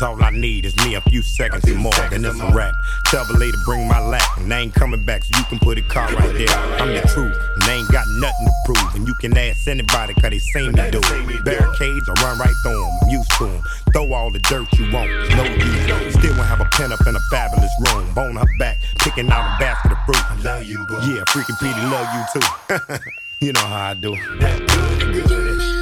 Handling 0.00 0.16
brawls. 0.16 0.20
All 0.20 0.22
I 0.22 0.30
need 0.30 0.64
is 0.66 0.76
me 0.84 0.94
a 0.94 1.00
few 1.02 1.22
seconds 1.22 1.68
or 1.68 1.74
more, 1.74 1.92
and 2.12 2.24
it's 2.24 2.40
a 2.40 2.52
wrap. 2.52 2.74
Tell 3.06 3.24
the 3.24 3.38
lady 3.38 3.56
bring 3.64 3.88
my 3.88 4.00
lap, 4.00 4.22
and 4.38 4.50
they 4.50 4.56
ain't 4.56 4.74
coming 4.74 5.04
back, 5.04 5.24
so 5.24 5.38
you 5.38 5.44
can 5.44 5.58
put 5.58 5.78
a 5.78 5.82
car 5.82 6.08
right 6.14 6.32
there. 6.34 6.48
I'm 6.80 6.88
the 6.94 7.00
truth, 7.08 7.36
and 7.54 7.62
they 7.62 7.74
ain't 7.74 7.90
got 7.90 8.06
nothing 8.18 8.46
to 8.46 8.52
prove. 8.66 8.94
And 8.94 9.06
you 9.06 9.14
can 9.20 9.36
ask 9.36 9.68
anybody, 9.68 10.14
cause 10.14 10.30
they 10.30 10.38
seen 10.38 10.72
me 10.72 10.90
do 10.90 11.00
it. 11.02 11.44
Barricades, 11.44 12.08
I 12.08 12.12
run 12.22 12.38
right 12.38 12.54
through 12.62 12.80
them, 12.80 12.98
I'm 13.02 13.08
used 13.08 13.30
to 13.38 13.46
them. 13.46 13.62
Throw 13.92 14.12
all 14.12 14.30
the 14.30 14.40
dirt 14.40 14.66
you 14.78 14.92
want, 14.92 15.10
no 15.36 15.44
use. 15.44 16.14
Still 16.14 16.36
won't 16.36 16.48
have 16.48 16.60
a 16.60 16.68
pen 16.72 16.92
up 16.92 17.06
in 17.06 17.16
a 17.16 17.20
fabulous 17.30 17.72
room. 17.86 18.12
Bone 18.14 18.36
her 18.36 18.46
back, 18.58 18.78
picking 18.98 19.30
out 19.30 19.56
a 19.56 19.58
basket 19.58 19.92
of 19.92 19.98
fruit. 20.06 20.30
I 20.30 20.36
love 20.42 20.64
you, 20.64 20.84
boo. 20.86 20.98
Yeah, 21.02 21.24
freaking 21.28 21.58
Petey 21.60 21.80
love 21.88 22.08
you 22.14 22.24
too. 22.40 22.46
you 23.46 23.52
know 23.52 23.60
how 23.60 23.90
I 23.90 23.94
do. 23.94 24.14
in 24.14 25.79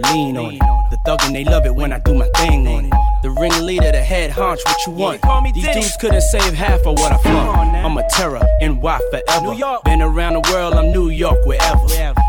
to 0.00 0.12
lean 0.12 0.36
on 0.36 0.54
it. 0.54 0.60
The 0.90 0.98
thuggin' 1.06 1.32
they 1.32 1.44
love 1.44 1.66
it 1.66 1.74
when 1.74 1.92
I 1.92 1.98
do 1.98 2.14
my 2.14 2.28
thing 2.36 2.66
on 2.66 2.86
it. 2.86 2.92
The 3.22 3.30
ringleader, 3.30 3.92
the 3.92 4.00
head 4.02 4.30
honch, 4.30 4.60
what 4.64 4.86
you 4.86 4.92
want? 4.92 5.54
These 5.54 5.68
dudes 5.74 5.96
couldn't 6.00 6.20
save 6.22 6.54
half 6.54 6.80
of 6.86 6.94
what 6.98 7.12
I 7.12 7.18
flaunt. 7.18 7.74
I'm 7.76 7.96
a 7.96 8.08
terror, 8.10 8.42
NY 8.60 9.00
forever. 9.10 9.54
Been 9.84 10.02
around 10.02 10.34
the 10.34 10.50
world, 10.52 10.74
I'm 10.74 10.92
New 10.92 11.08
York, 11.10 11.44
wherever. 11.44 11.86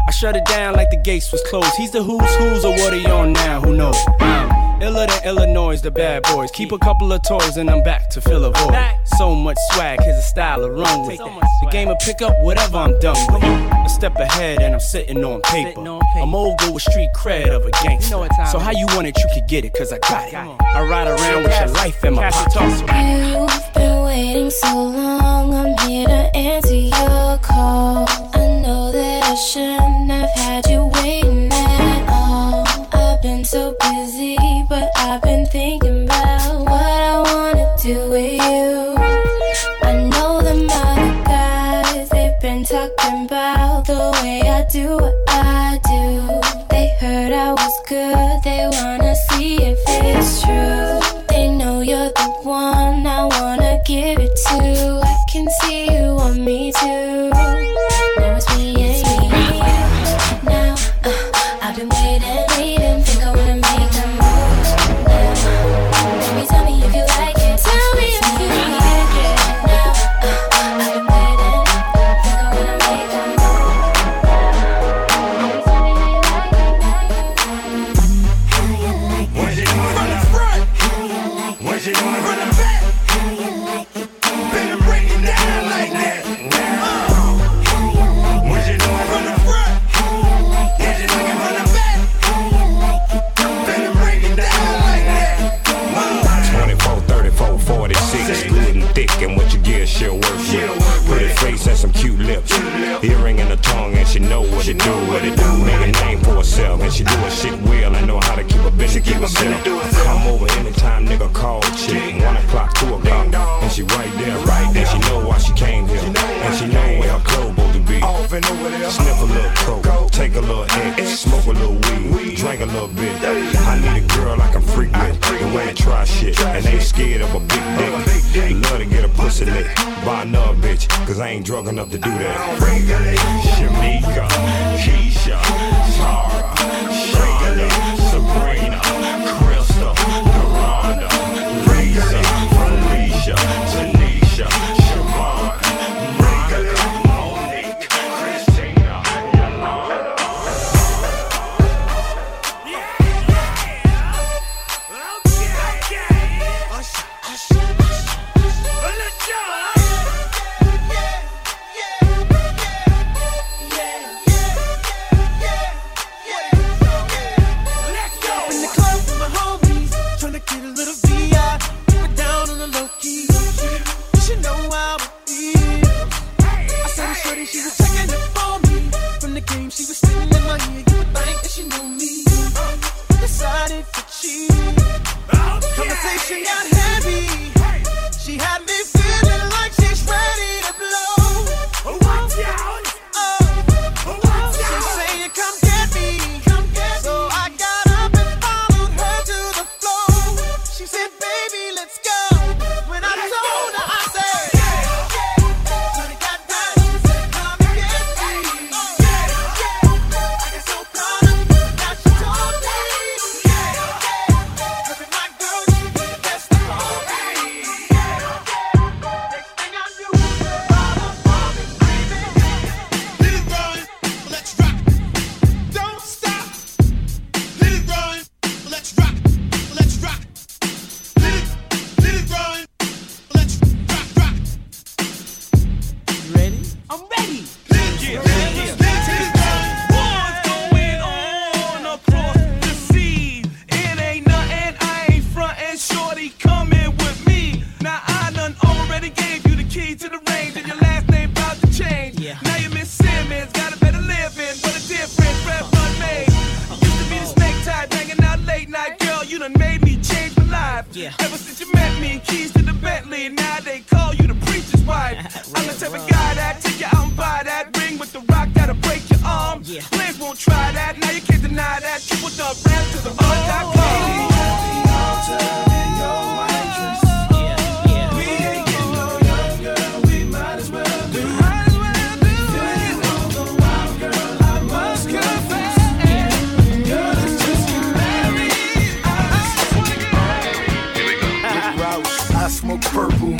I 0.08 0.12
shut 0.12 0.36
it 0.36 0.46
down 0.46 0.76
like 0.76 0.90
the 0.90 0.98
gates 0.98 1.32
was 1.32 1.42
closed. 1.50 1.76
He's 1.78 1.92
the 1.92 2.02
who's 2.04 2.36
who's 2.36 2.66
or 2.66 2.72
what 2.72 2.94
he 2.94 3.06
on 3.06 3.34
now, 3.34 3.62
who 3.62 3.76
knows? 3.76 3.98
Iller 4.82 5.08
than 5.08 5.24
Illinois, 5.26 5.82
the 5.82 5.92
bad 5.92 6.24
boys. 6.24 6.52
Keep 6.52 6.72
a 6.72 6.78
couple 6.78 7.12
of 7.12 7.22
toys 7.28 7.58
and 7.58 7.70
I'm 7.70 7.84
back 7.84 8.10
to 8.12 8.22
fill 8.22 8.46
a 8.46 8.52
void. 8.52 8.76
So 9.18 9.36
much 9.36 9.58
swag, 9.72 10.02
here's 10.02 10.18
a 10.18 10.22
style 10.22 10.62
to 10.62 10.72
run 10.72 11.06
with. 11.06 11.18
The 11.18 11.70
game 11.70 11.90
will 11.90 11.98
pick 11.98 12.22
up 12.22 12.34
whatever 12.42 12.78
I'm 12.78 12.98
done 13.00 13.18
with. 13.34 13.44
A 13.44 13.90
step 13.90 14.16
ahead 14.16 14.62
and 14.62 14.74
I'm 14.74 14.80
sitting 14.80 15.24
on 15.26 15.42
paper. 15.42 15.82
I'm 15.82 16.34
old 16.34 16.60
go 16.60 16.72
with 16.72 16.84
street 16.84 17.10
cred 17.14 17.50
of 17.50 17.66
a 17.66 17.72
gangster. 17.84 18.26
So 18.52 18.58
how 18.58 18.72
you 18.72 18.86
want 18.96 19.08
it, 19.08 19.18
you 19.18 19.26
could 19.34 19.50
get 19.50 19.66
it, 19.66 19.74
cause 19.74 19.92
I 19.92 20.00
got 20.00 20.30
it. 20.30 20.34
I 20.34 20.88
ride 20.88 21.08
around 21.08 21.44
with 21.44 21.60
your 21.60 21.70
life 21.70 22.04
in 22.06 22.16
my 22.16 22.32
pocket. 22.32 22.56
You've 22.56 23.74
been 23.74 24.04
waiting 24.04 24.50
so 24.50 24.82
long, 24.82 25.54
I'm 25.54 25.90
here 25.90 26.08
to 26.08 26.38
answer 26.38 26.76
your 26.76 27.38
call. 27.40 28.06
I 28.34 28.62
know 28.64 28.92
that 28.94 29.24
I 29.24 29.36
shouldn't 29.36 29.90
Roses 30.20 30.49
do 44.70 45.29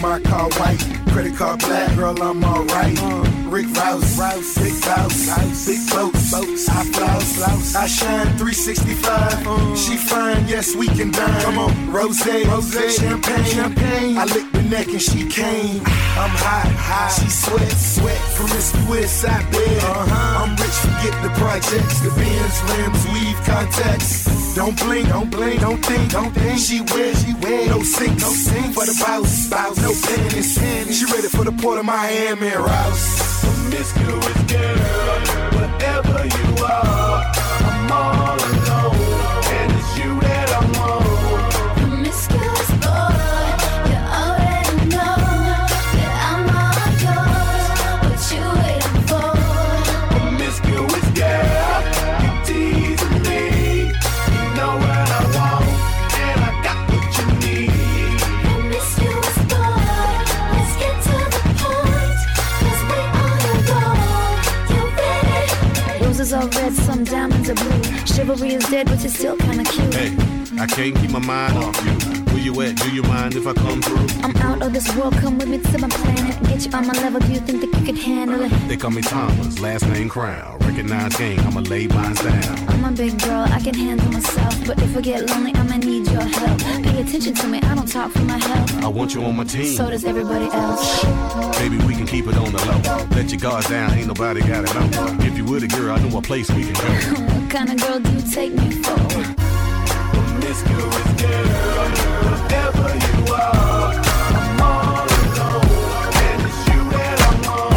my 0.02 0.20
car 0.22 0.50
white, 0.60 0.80
credit 1.12 1.36
card 1.36 1.60
black, 1.60 1.96
girl, 1.96 2.22
I'm 2.22 2.44
alright. 2.44 2.98
Rick 3.50 3.68
Rouse, 3.76 4.20
Rouse, 4.20 4.56
big 4.58 4.80
bounce, 4.82 5.66
big 5.66 5.90
boats, 5.90 6.32
boats, 6.32 6.70
I 6.70 6.84
flouse, 6.86 7.36
flouse, 7.36 7.76
I 7.76 7.88
shine 7.88 8.28
365. 8.38 9.78
She 9.78 9.98
fine, 9.98 10.48
yes, 10.48 10.76
we 10.76 10.88
can 10.88 11.12
dine. 11.12 11.42
Come 11.42 11.58
on, 11.58 11.92
rose, 11.92 12.26
rose, 12.26 12.96
champagne, 12.96 13.46
champagne. 13.46 14.18
I 14.18 14.26
licked 14.26 14.54
the 14.54 14.64
neck 14.64 14.88
and 14.88 15.02
she 15.02 15.28
came. 15.28 15.82
I'm 15.82 16.36
hot, 16.38 16.72
hot. 16.78 17.12
She 17.20 17.30
sweat, 17.30 17.72
sweat, 17.72 18.22
from 18.36 18.48
this 18.50 18.72
promiscuous, 18.72 19.26
I 19.26 19.44
bet. 19.52 19.84
Uh-huh. 19.84 20.44
I'm 20.44 20.56
rich, 20.56 20.78
forget 20.86 21.24
the 21.24 21.30
projects, 21.40 22.00
the 22.02 22.10
Benz, 22.12 22.62
rims, 22.72 23.08
weave 23.14 23.42
contacts. 23.46 24.39
Don't 24.60 24.78
blink, 24.78 25.08
don't 25.08 25.32
blink, 25.32 25.62
don't 25.62 25.86
think, 25.86 26.12
don't 26.12 26.32
think. 26.34 26.60
She 26.60 26.82
wears 26.82 27.24
she 27.24 27.34
wear. 27.36 27.68
No 27.70 27.82
sink, 27.82 28.20
no 28.20 28.28
sink 28.28 28.74
for 28.74 28.86
the 28.86 28.94
bounce, 29.08 29.50
bounce. 29.50 29.82
No 29.82 29.94
panties, 29.94 30.58
panties. 30.58 31.00
She 31.00 31.06
ready 31.06 31.30
for 31.30 31.46
the 31.46 31.54
port 31.54 31.80
of 31.80 31.86
Miami 31.86 32.48
and 32.50 32.66
Miss 33.70 33.96
you, 33.96 34.20
girl, 34.52 34.80
whatever 35.56 36.26
you 36.26 36.66
are. 36.66 37.59
Are 66.40 66.48
red, 66.48 66.74
some 66.74 67.04
diamonds 67.04 67.50
are 67.50 67.56
blue. 67.56 67.84
Chivalry 68.06 68.54
is 68.54 68.66
dead, 68.70 68.88
but 68.88 69.00
you're 69.02 69.10
still 69.10 69.36
kinda 69.38 69.64
cute. 69.64 69.94
Hey, 69.94 70.12
I 70.58 70.66
can't 70.68 70.96
keep 70.96 71.12
my 71.12 71.20
mind 71.20 71.58
off 71.58 71.76
you. 71.86 71.92
Where 72.32 72.42
you 72.42 72.62
at? 72.62 72.76
Do 72.78 72.92
you 72.92 73.04
mind 73.04 73.36
if 73.36 73.46
I 73.46 73.54
come 73.54 73.82
through? 73.82 74.08
I'm 74.24 74.36
out 74.38 74.62
of 74.62 74.72
this 74.72 74.88
world, 74.96 75.14
come 75.18 75.38
with 75.38 75.50
me 75.50 75.58
to 75.58 75.78
my 75.80 75.90
planet. 75.90 76.36
Get 76.48 76.66
you 76.66 76.72
on 76.72 76.88
my 76.88 76.94
level, 76.94 77.20
do 77.20 77.32
you 77.34 77.40
think 77.40 77.62
that 77.62 77.80
you 77.80 77.86
can 77.86 77.96
handle 77.96 78.42
it? 78.44 78.52
They 78.70 78.78
call 78.78 78.92
me 78.92 79.02
Thomas, 79.02 79.60
last 79.60 79.86
name 79.88 80.08
Crown. 80.10 80.58
Recognize 80.60 81.16
game, 81.18 81.40
I'ma 81.42 81.62
lay 81.62 81.88
mine 81.88 82.16
down. 82.16 82.70
I'm 82.70 82.86
a 82.86 82.92
big 82.92 83.20
girl, 83.22 83.46
I 83.58 83.60
can 83.60 83.74
handle 83.74 84.10
myself. 84.12 84.56
But 84.66 84.82
if 84.82 84.96
I 84.96 85.02
get 85.02 85.30
lonely, 85.30 85.54
I'ma 85.56 85.78
need 85.78 86.08
your 86.08 86.22
help. 86.22 86.60
Pay 86.84 87.02
attention 87.02 87.34
to 87.34 87.48
me, 87.48 87.60
I 87.62 87.76
don't 87.76 87.92
talk 87.92 88.12
for 88.12 88.24
my 88.24 88.38
health. 88.38 88.84
I 88.84 88.88
want 88.88 89.14
you 89.14 89.24
on 89.26 89.36
my 89.36 89.44
team. 89.44 89.76
So 89.76 89.90
does 89.90 90.06
everybody 90.06 90.46
else. 90.46 91.04
Baby, 91.60 91.78
we 91.86 91.96
can 91.96 92.06
keep 92.06 92.28
it 92.28 92.38
on 92.38 92.52
the 92.52 92.64
low. 92.66 93.06
Let 93.18 93.32
your 93.32 93.42
guards 93.42 93.68
down, 93.68 93.92
ain't 93.92 94.08
nobody 94.08 94.42
got 94.42 94.64
it 94.64 94.74
know. 94.76 95.29
If 95.50 95.54
you 95.54 95.62
were 95.62 95.62
the 95.62 95.68
girl, 95.68 95.96
I 95.96 96.00
know 96.08 96.16
a 96.16 96.22
place 96.22 96.52
we 96.52 96.64
can 96.64 96.74
go. 96.74 96.82
What 97.40 97.50
kind 97.50 97.70
of 97.72 97.78
girl 97.82 98.00
do 98.00 98.12
you 98.12 98.22
take 98.22 98.54
me 98.54 98.70
for? 98.84 98.94
Promiscuous 100.14 101.08
girl, 101.20 101.90
whatever 102.22 102.90
you 102.94 103.34
are, 103.34 103.96
I'm 104.38 104.62
all 104.62 105.10
alone, 105.10 106.14
and 106.22 106.42
it's 106.46 106.62
you 106.70 106.82
that 106.94 107.20
I'm 107.26 107.50
on. 107.50 107.74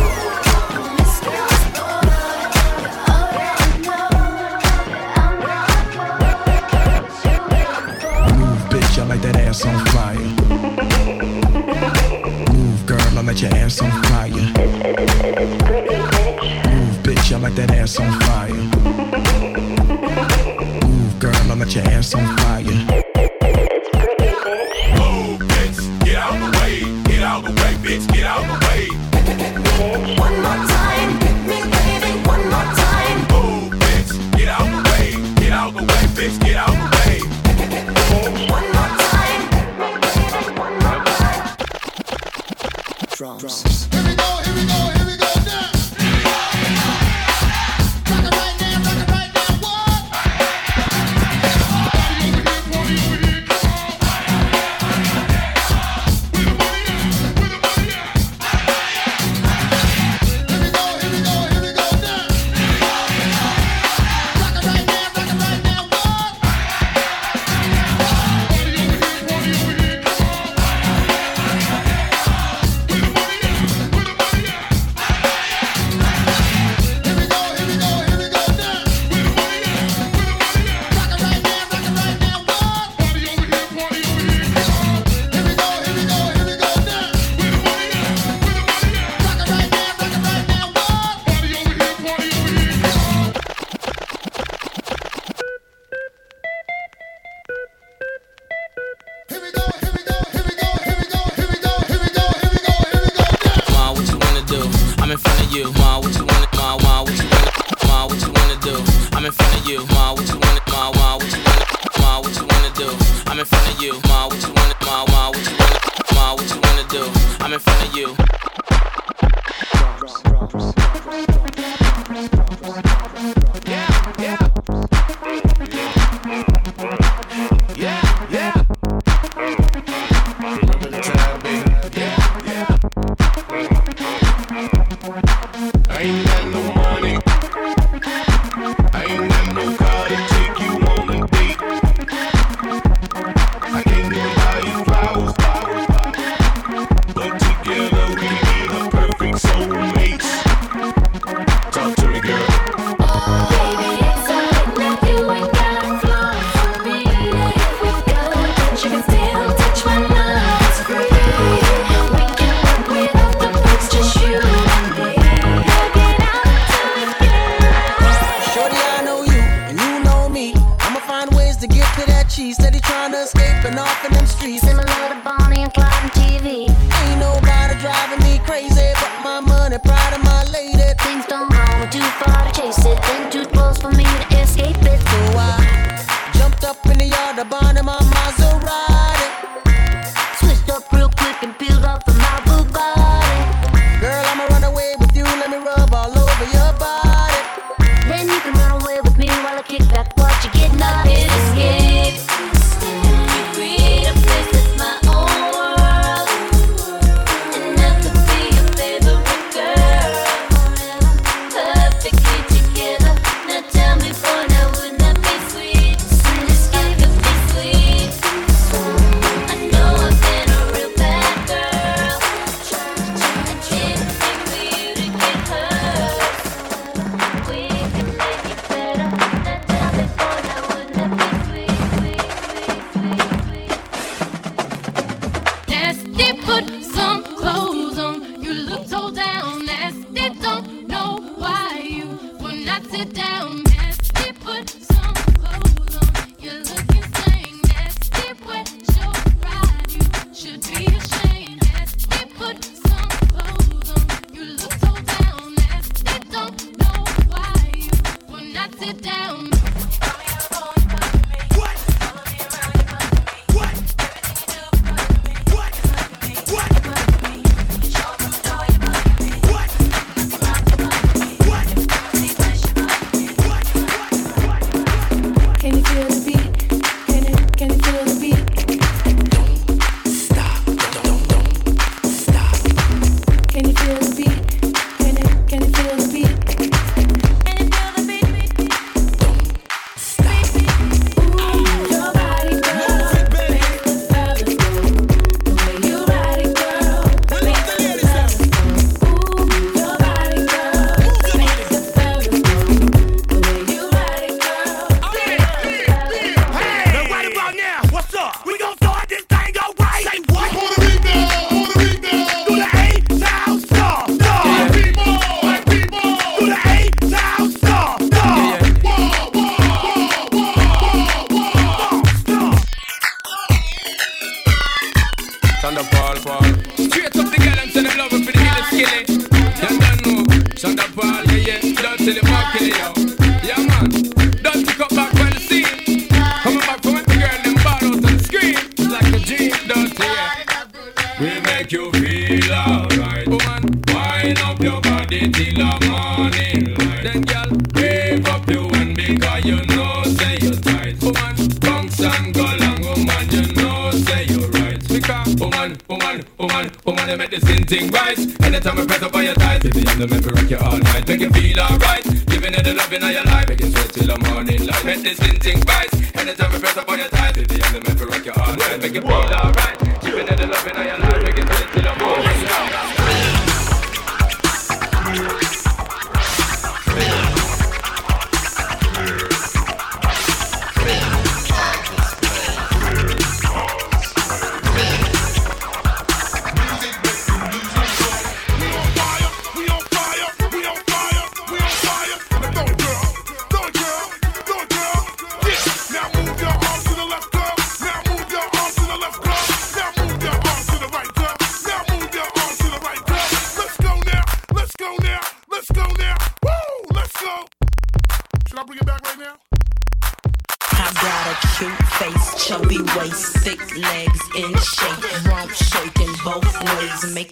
Move, 8.39 8.63
bitch, 8.69 8.99
I 8.99 9.01
like 9.07 9.23
that 9.23 9.37
ass 9.37 9.65
on 9.65 9.79
fire. 9.87 10.29
Move, 12.53 12.85
girl, 12.85 13.01
I 13.01 13.23
like 13.23 13.41
your 13.41 13.55
ass 13.55 13.81
on 13.81 13.91
fire. 14.05 14.31
Move, 16.69 16.92
I 17.31 17.37
like 17.39 17.55
that 17.55 17.71
ass 17.71 17.99
on 17.99 18.21
fire. 18.21 18.53
Move, 20.87 21.19
girl, 21.19 21.35
I 21.35 21.55
like 21.55 21.75
your 21.75 21.85
ass 21.85 22.15
on 22.15 22.37
fire. 22.39 22.92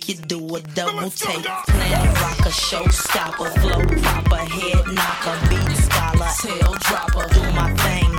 make 0.00 0.08
you 0.08 0.26
do 0.26 0.56
a 0.56 0.60
double 0.74 1.10
take. 1.10 1.44
Planet 1.44 2.20
rocker, 2.20 2.50
showstopper, 2.50 3.50
flow 3.60 4.02
Pop 4.02 4.32
a 4.32 4.36
head 4.36 4.86
knock 4.94 5.26
a 5.26 5.48
beat 5.48 5.76
scholar, 5.76 6.30
tail 6.40 6.74
dropper, 6.80 7.28
do 7.34 7.42
my 7.52 7.72
thing. 7.82 8.10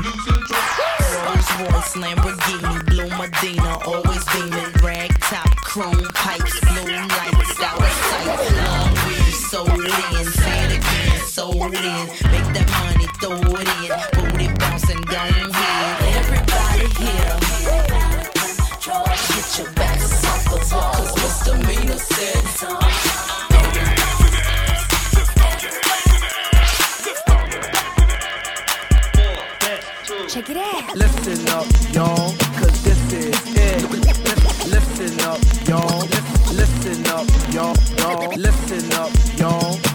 Rolls 1.25 1.51
Royce, 1.59 1.95
Lamborghini, 2.01 2.85
blue 2.85 3.09
Medina, 3.17 3.77
always 3.85 4.23
beaming, 4.33 4.71
rag 4.83 5.11
top, 5.21 5.49
chrome 5.57 6.07
pipes, 6.13 6.59
blue 6.61 6.91
lights, 6.91 7.61
out 7.61 7.79
of 7.79 7.93
sight. 8.09 8.37
Long 8.57 8.93
weed, 9.05 9.33
so 9.49 9.65
in, 9.65 10.25
say 10.25 10.65
it 10.65 10.77
again, 10.77 11.19
so 11.25 11.51
in. 11.51 11.71
Make 12.31 12.49
that 12.55 12.69
money, 12.81 13.07
throw 13.19 13.39
it 13.59 13.69
in, 13.81 13.91
booty 14.13 14.47
bouncing, 14.59 15.01
don't 15.01 15.55
hit. 15.55 15.97
Everybody 16.15 16.87
here. 17.03 17.50
Check 18.81 18.89
it 30.49 30.57
out. 30.57 30.95
Listen 30.95 31.47
up, 31.49 31.67
y'all, 31.93 32.31
this 32.81 33.13
is 33.13 33.55
it. 33.55 33.83
Listen 34.65 35.19
up, 35.27 35.39
y'all. 35.67 36.07
Listen 36.51 37.05
up, 37.05 37.27
y'all. 37.53 37.75
Listen 38.35 38.91
up, 38.93 39.11
y'all. 39.37 39.90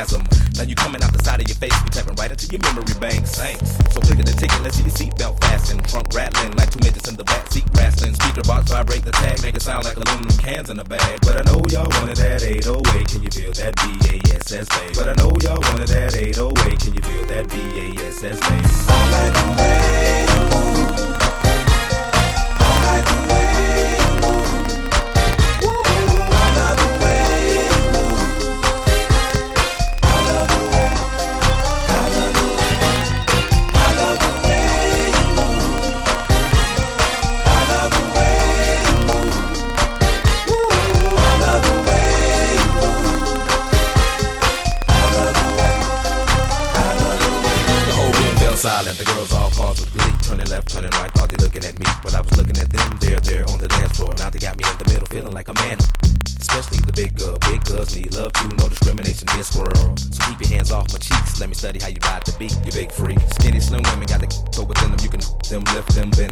Now 0.00 0.64
you 0.64 0.74
coming 0.74 1.02
out 1.02 1.12
the 1.12 1.22
side 1.22 1.42
of 1.42 1.46
your 1.46 1.56
face, 1.56 1.76
you 1.84 1.90
tapping 1.92 2.14
right 2.16 2.30
into 2.30 2.46
your 2.48 2.60
memory 2.62 2.96
bank. 3.00 3.26
saints. 3.26 3.76
So 3.92 4.00
click 4.00 4.18
at 4.18 4.24
the 4.24 4.32
ticket, 4.32 4.56
let's 4.64 4.80
see 4.80 4.88
your 4.88 4.96
seatbelt 4.96 5.38
fasten. 5.44 5.76
Trunk 5.84 6.08
rattling 6.14 6.56
like 6.56 6.70
two 6.72 6.80
midgets 6.80 7.06
in 7.06 7.16
the 7.16 7.24
back 7.24 7.46
seat 7.52 7.64
wrestling. 7.76 8.14
Speaker 8.14 8.40
box 8.48 8.70
vibrate 8.70 9.04
the 9.04 9.12
tag, 9.12 9.42
make 9.42 9.54
it 9.54 9.60
sound 9.60 9.84
like 9.84 9.96
aluminum 10.00 10.36
cans 10.38 10.70
in 10.70 10.80
a 10.80 10.84
bag. 10.84 11.20
But 11.20 11.36
I 11.36 11.42
know 11.52 11.60
y'all 11.68 11.90
wanted 12.00 12.16
that 12.16 12.42
808, 12.42 13.08
can 13.12 13.22
you 13.22 13.30
feel 13.30 13.52
that 13.60 13.76
BASSA? 13.76 14.96
But 14.96 15.06
I 15.12 15.14
know 15.20 15.36
y'all 15.44 15.60
wanted 15.60 15.88
that 15.92 16.16
808, 16.16 16.80
can 16.80 16.94
you 16.96 17.02
feel 17.04 17.24
that 17.28 17.44
BASSA? 17.52 18.40
All 18.88 19.04
night, 19.12 19.36
all 19.36 19.56
day. 19.56 20.69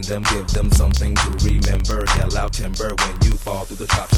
Them, 0.08 0.22
give 0.22 0.48
them 0.48 0.70
something 0.70 1.14
to 1.14 1.30
remember. 1.44 2.04
Yell 2.16 2.38
out 2.38 2.52
timber 2.54 2.94
when 2.94 3.22
you 3.22 3.32
fall 3.32 3.64
through 3.64 3.76
the 3.76 3.86
top 3.86 4.08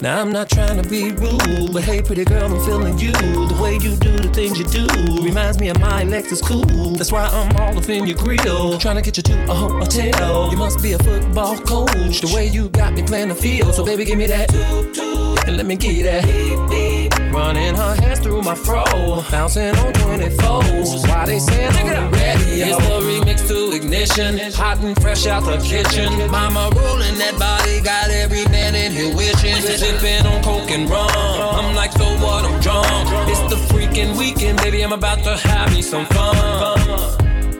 Now 0.00 0.20
I'm 0.20 0.32
not 0.32 0.50
trying 0.50 0.82
to 0.82 0.88
be 0.88 1.12
rude, 1.12 1.72
but 1.72 1.84
hey, 1.84 2.02
pretty 2.02 2.24
girl, 2.24 2.52
I'm 2.52 2.64
feeling 2.64 2.98
you. 2.98 3.12
The 3.12 3.58
way 3.62 3.74
you 3.74 3.94
do 3.94 4.18
the 4.18 4.32
things 4.32 4.58
you 4.58 4.64
do 4.64 4.84
reminds 5.22 5.60
me 5.60 5.68
of 5.68 5.78
my 5.78 6.02
Lexus 6.02 6.44
cool. 6.44 6.96
That's 6.96 7.12
why 7.12 7.26
I'm 7.26 7.56
all 7.56 7.78
up 7.78 7.88
in 7.88 8.06
your 8.06 8.16
grill, 8.16 8.78
trying 8.78 8.96
to 8.96 9.02
get 9.02 9.16
you 9.16 9.22
to 9.22 9.44
a 9.48 9.54
hotel. 9.54 10.50
You 10.50 10.56
must 10.56 10.82
be 10.82 10.94
a 10.94 10.98
football 10.98 11.56
coach. 11.58 12.20
The 12.20 12.32
way 12.34 12.48
you 12.48 12.68
got 12.70 12.94
me 12.94 13.04
playing 13.04 13.28
the 13.28 13.36
field, 13.36 13.76
so 13.76 13.84
baby, 13.84 14.04
give 14.04 14.18
me 14.18 14.26
that. 14.26 15.11
And 15.46 15.56
let 15.56 15.66
me 15.66 15.76
get 15.76 16.02
that. 16.04 17.32
Running 17.32 17.74
her 17.74 17.94
hands 17.94 18.20
through 18.20 18.42
my 18.42 18.54
fro, 18.54 18.84
bouncing 19.30 19.74
on 19.76 19.92
24s. 19.94 21.08
Why 21.08 21.26
they 21.26 21.38
say 21.38 21.66
I'm 21.66 22.10
the? 22.10 22.22
It's 22.54 22.76
the 22.76 23.00
remix 23.00 23.48
to 23.48 23.74
ignition, 23.74 24.38
hot 24.52 24.78
and 24.78 25.00
fresh 25.00 25.26
out 25.26 25.44
the 25.44 25.56
kitchen. 25.58 26.30
Mama 26.30 26.70
rolling 26.76 27.16
that 27.18 27.36
body, 27.38 27.80
got 27.80 28.10
every 28.10 28.44
man 28.46 28.74
in 28.74 28.92
here 28.92 29.14
wishing. 29.16 29.56
Sipping 29.62 30.26
on 30.26 30.42
coke 30.42 30.70
and 30.70 30.88
rum. 30.88 31.10
I'm 31.10 31.74
like, 31.74 31.92
so 31.92 32.04
what? 32.22 32.44
I'm 32.44 32.60
drunk. 32.60 33.08
It's 33.28 33.40
the 33.48 33.56
freaking 33.72 34.16
weekend, 34.18 34.58
baby. 34.58 34.82
I'm 34.82 34.92
about 34.92 35.24
to 35.24 35.36
have 35.36 35.72
me 35.72 35.82
some 35.82 36.06
fun. 36.06 36.36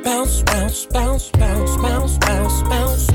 Bounce, 0.05 0.43
bounce, 0.43 0.87
bounce, 0.87 1.30
bounce, 1.30 1.76
bounce, 1.78 2.18
bounce, 2.18 2.62
bounce, 2.62 3.11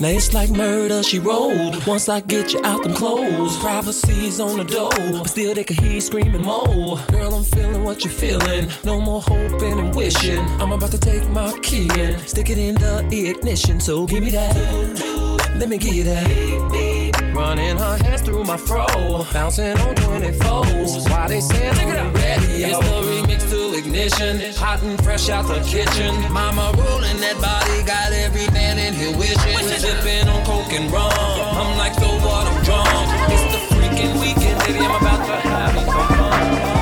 Now 0.00 0.08
it's 0.08 0.32
like 0.32 0.50
murder, 0.50 1.02
she 1.02 1.18
rolled. 1.18 1.84
Once 1.84 2.08
I 2.08 2.20
get 2.20 2.52
you 2.52 2.60
out 2.64 2.84
them 2.84 2.94
clothes, 2.94 3.56
privacy's 3.58 4.38
on 4.38 4.58
the 4.58 4.64
door, 4.64 4.90
but 5.18 5.28
still 5.28 5.54
they 5.54 5.64
can 5.64 5.76
hear 5.76 5.92
you 5.94 6.00
screaming 6.00 6.42
more. 6.42 6.98
Girl, 7.08 7.34
I'm 7.34 7.42
feeling 7.42 7.82
what 7.82 8.04
you're 8.04 8.12
feeling. 8.12 8.68
No 8.84 9.00
more 9.00 9.20
hoping 9.20 9.78
and 9.78 9.92
wishing. 9.94 10.38
I'm 10.60 10.70
about 10.70 10.92
to 10.92 10.98
take 10.98 11.28
my 11.30 11.52
key 11.62 11.88
and 11.98 12.20
stick 12.28 12.48
it 12.48 12.58
in 12.58 12.76
the 12.76 13.28
ignition. 13.28 13.80
So 13.80 14.06
give 14.06 14.22
me 14.22 14.30
that. 14.30 14.54
Let 15.56 15.68
me 15.68 15.78
get 15.78 15.94
you 15.94 16.04
that. 16.04 16.97
Running 17.38 17.78
her 17.78 17.96
hands 18.02 18.22
through 18.22 18.42
my 18.42 18.56
fro, 18.56 18.84
bouncing 19.32 19.78
on 19.78 19.94
24s. 19.94 21.08
Why 21.08 21.28
they 21.28 21.40
say 21.40 21.68
I'm 21.68 22.12
ready? 22.12 22.64
It's 22.64 22.78
the 22.80 23.00
remix 23.06 23.48
to 23.50 23.78
ignition, 23.78 24.52
hot 24.56 24.82
and 24.82 25.00
fresh 25.04 25.28
out 25.28 25.46
the 25.46 25.60
kitchen. 25.60 26.12
Mama 26.32 26.72
rolling 26.76 27.20
that 27.20 27.38
body, 27.40 27.84
got 27.86 28.12
every 28.12 28.48
man 28.52 28.76
in 28.80 28.92
here 28.92 29.16
wishing. 29.16 29.56
Sipping 29.78 30.28
on 30.28 30.44
coke 30.44 30.72
and 30.72 30.90
rum, 30.90 31.12
I'm 31.14 31.78
like, 31.78 31.94
so 31.94 32.08
what? 32.26 32.48
I'm 32.48 32.64
drunk. 32.64 32.88
It's 33.30 33.44
the 33.54 33.74
freaking 33.76 34.20
weekend, 34.20 34.58
baby. 34.66 34.80
I'm 34.80 35.00
about 35.00 35.24
to 35.24 35.36
have 35.48 35.74
me 35.76 36.77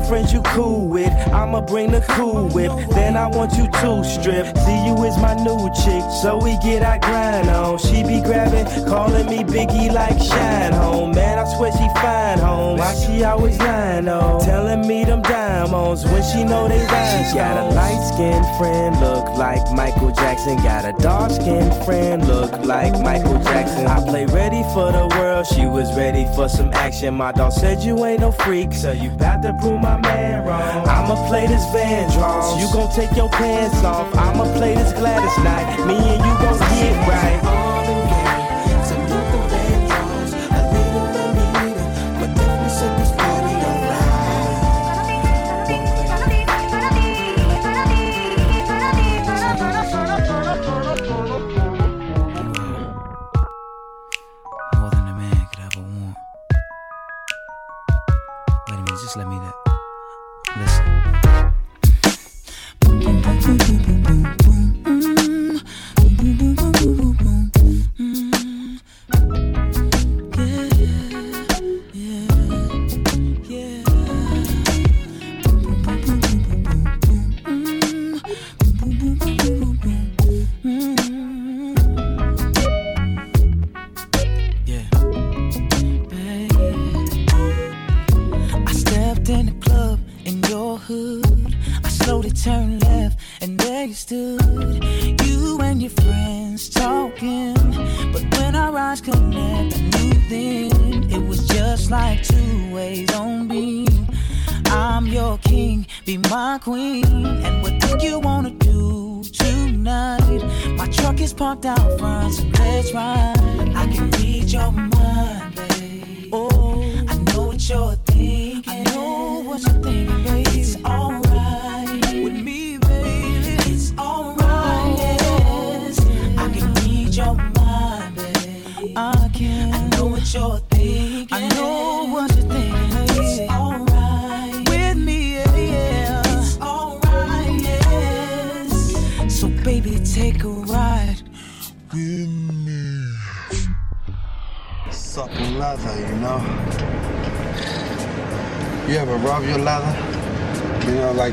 some 0.00 0.08
friends 0.08 0.32
you 0.32 0.42
cool 0.42 0.86
with. 0.86 1.12
I'ma 1.32 1.60
bring 1.60 1.90
the 1.90 2.00
cool 2.00 2.48
whip. 2.48 2.72
Then 2.90 3.16
I 3.16 3.26
want 3.28 3.52
you 3.54 3.66
to 3.66 4.04
strip. 4.04 4.46
See 4.58 4.86
you 4.86 4.94
is 5.04 5.16
my 5.18 5.34
new 5.34 5.70
chick. 5.84 6.02
So 6.22 6.38
we 6.42 6.56
get 6.62 6.82
our 6.82 6.98
grind 6.98 7.48
on. 7.48 7.78
She 7.78 8.02
be 8.02 8.20
grabbing, 8.20 8.66
calling 8.86 9.26
me 9.26 9.44
Biggie 9.44 9.92
like 9.92 10.20
Shine 10.20 10.72
Home. 10.72 11.12
Man, 11.12 11.38
I 11.38 11.44
swear 11.56 11.72
she 11.72 11.88
fine 12.00 12.38
home. 12.38 12.78
Why 12.78 12.94
she 12.94 13.24
always 13.24 13.58
lying 13.58 14.08
on? 14.08 14.40
Telling 14.40 14.86
me 14.86 15.04
them 15.04 15.22
diamonds 15.22 16.04
when 16.04 16.22
she 16.22 16.44
know 16.44 16.68
they 16.68 16.84
rhyme. 16.86 17.24
She 17.28 17.34
got 17.34 17.56
a 17.56 17.74
light 17.74 18.00
skinned 18.12 18.46
friend, 18.58 18.98
look 19.00 19.24
like 19.36 19.62
Michael 19.72 20.12
Jackson. 20.12 20.56
Got 20.58 20.84
a 20.84 20.92
dark 21.02 21.30
skinned 21.32 21.74
friend, 21.84 22.26
look 22.26 22.52
like 22.64 22.92
Michael 23.00 23.38
Jackson. 23.42 23.86
I 23.86 24.00
play 24.04 24.26
ready 24.26 24.62
for 24.74 24.92
the 24.92 25.06
world. 25.16 25.46
She 25.46 25.66
was 25.66 25.94
ready 25.96 26.26
for 26.34 26.48
some 26.48 26.72
action. 26.72 27.14
My 27.14 27.32
dog 27.32 27.52
said 27.52 27.82
you 27.82 28.04
ain't 28.04 28.20
no 28.20 28.32
freak, 28.32 28.72
so 28.72 28.92
you 28.92 29.10
bout 29.10 29.42
to 29.42 29.52
prove 29.60 29.80
my 29.80 29.89
man 29.98 30.44
wrong. 30.46 30.88
I'ma 30.88 31.28
play 31.28 31.46
this 31.46 31.64
Van 31.72 32.08
Vandross. 32.08 32.60
You 32.60 32.72
gon' 32.72 32.90
take 32.92 33.16
your 33.16 33.28
pants 33.28 33.82
off. 33.84 34.14
I'ma 34.16 34.44
play 34.56 34.74
this 34.74 34.92
Gladys 34.92 35.36
night. 35.44 35.86
Me 35.86 35.96
and 35.96 36.22
you 36.24 36.34
gon' 36.42 36.58
get 36.58 37.08
right. 37.08 37.49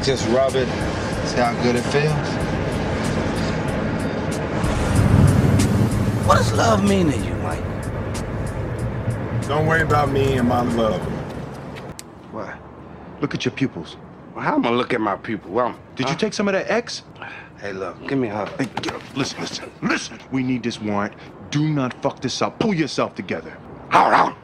Just 0.08 0.26
rub 0.30 0.56
it, 0.56 0.70
see 1.28 1.36
how 1.38 1.52
good 1.64 1.76
it 1.76 1.82
feels? 1.82 2.14
What 6.26 6.38
does 6.38 6.54
love 6.54 6.82
mean 6.82 7.12
to 7.12 7.18
you, 7.18 7.34
Mike? 7.44 7.62
Don't 9.50 9.68
worry 9.68 9.82
about 9.82 10.10
me 10.10 10.38
and 10.38 10.48
my 10.48 10.62
love. 10.62 11.02
What? 12.32 12.56
Look 13.20 13.34
at 13.34 13.44
your 13.44 13.52
pupils. 13.52 13.98
Well, 14.34 14.46
how 14.46 14.56
am 14.56 14.66
I 14.66 14.70
look 14.70 14.94
at 14.94 15.02
my 15.02 15.18
pupil? 15.18 15.52
Well, 15.52 15.78
Did 15.98 16.10
you 16.10 16.16
take 16.16 16.32
some 16.32 16.48
of 16.48 16.54
that 16.54 16.72
X? 16.72 17.04
Hey, 17.60 17.74
look, 17.74 18.08
give 18.08 18.18
me 18.18 18.30
a 18.30 18.34
hug. 18.34 18.48
Hey. 18.58 18.70
Listen, 19.14 19.42
listen, 19.42 19.72
listen. 19.82 20.20
We 20.32 20.42
need 20.42 20.64
this 20.64 20.80
warrant. 20.80 21.16
Do 21.52 21.68
not 21.68 21.94
fuck 22.02 22.22
this 22.22 22.42
up. 22.42 22.60
Pull 22.60 22.74
yourself 22.74 23.14
together. 23.14 23.58
Hold 23.92 24.14
on. 24.14 24.38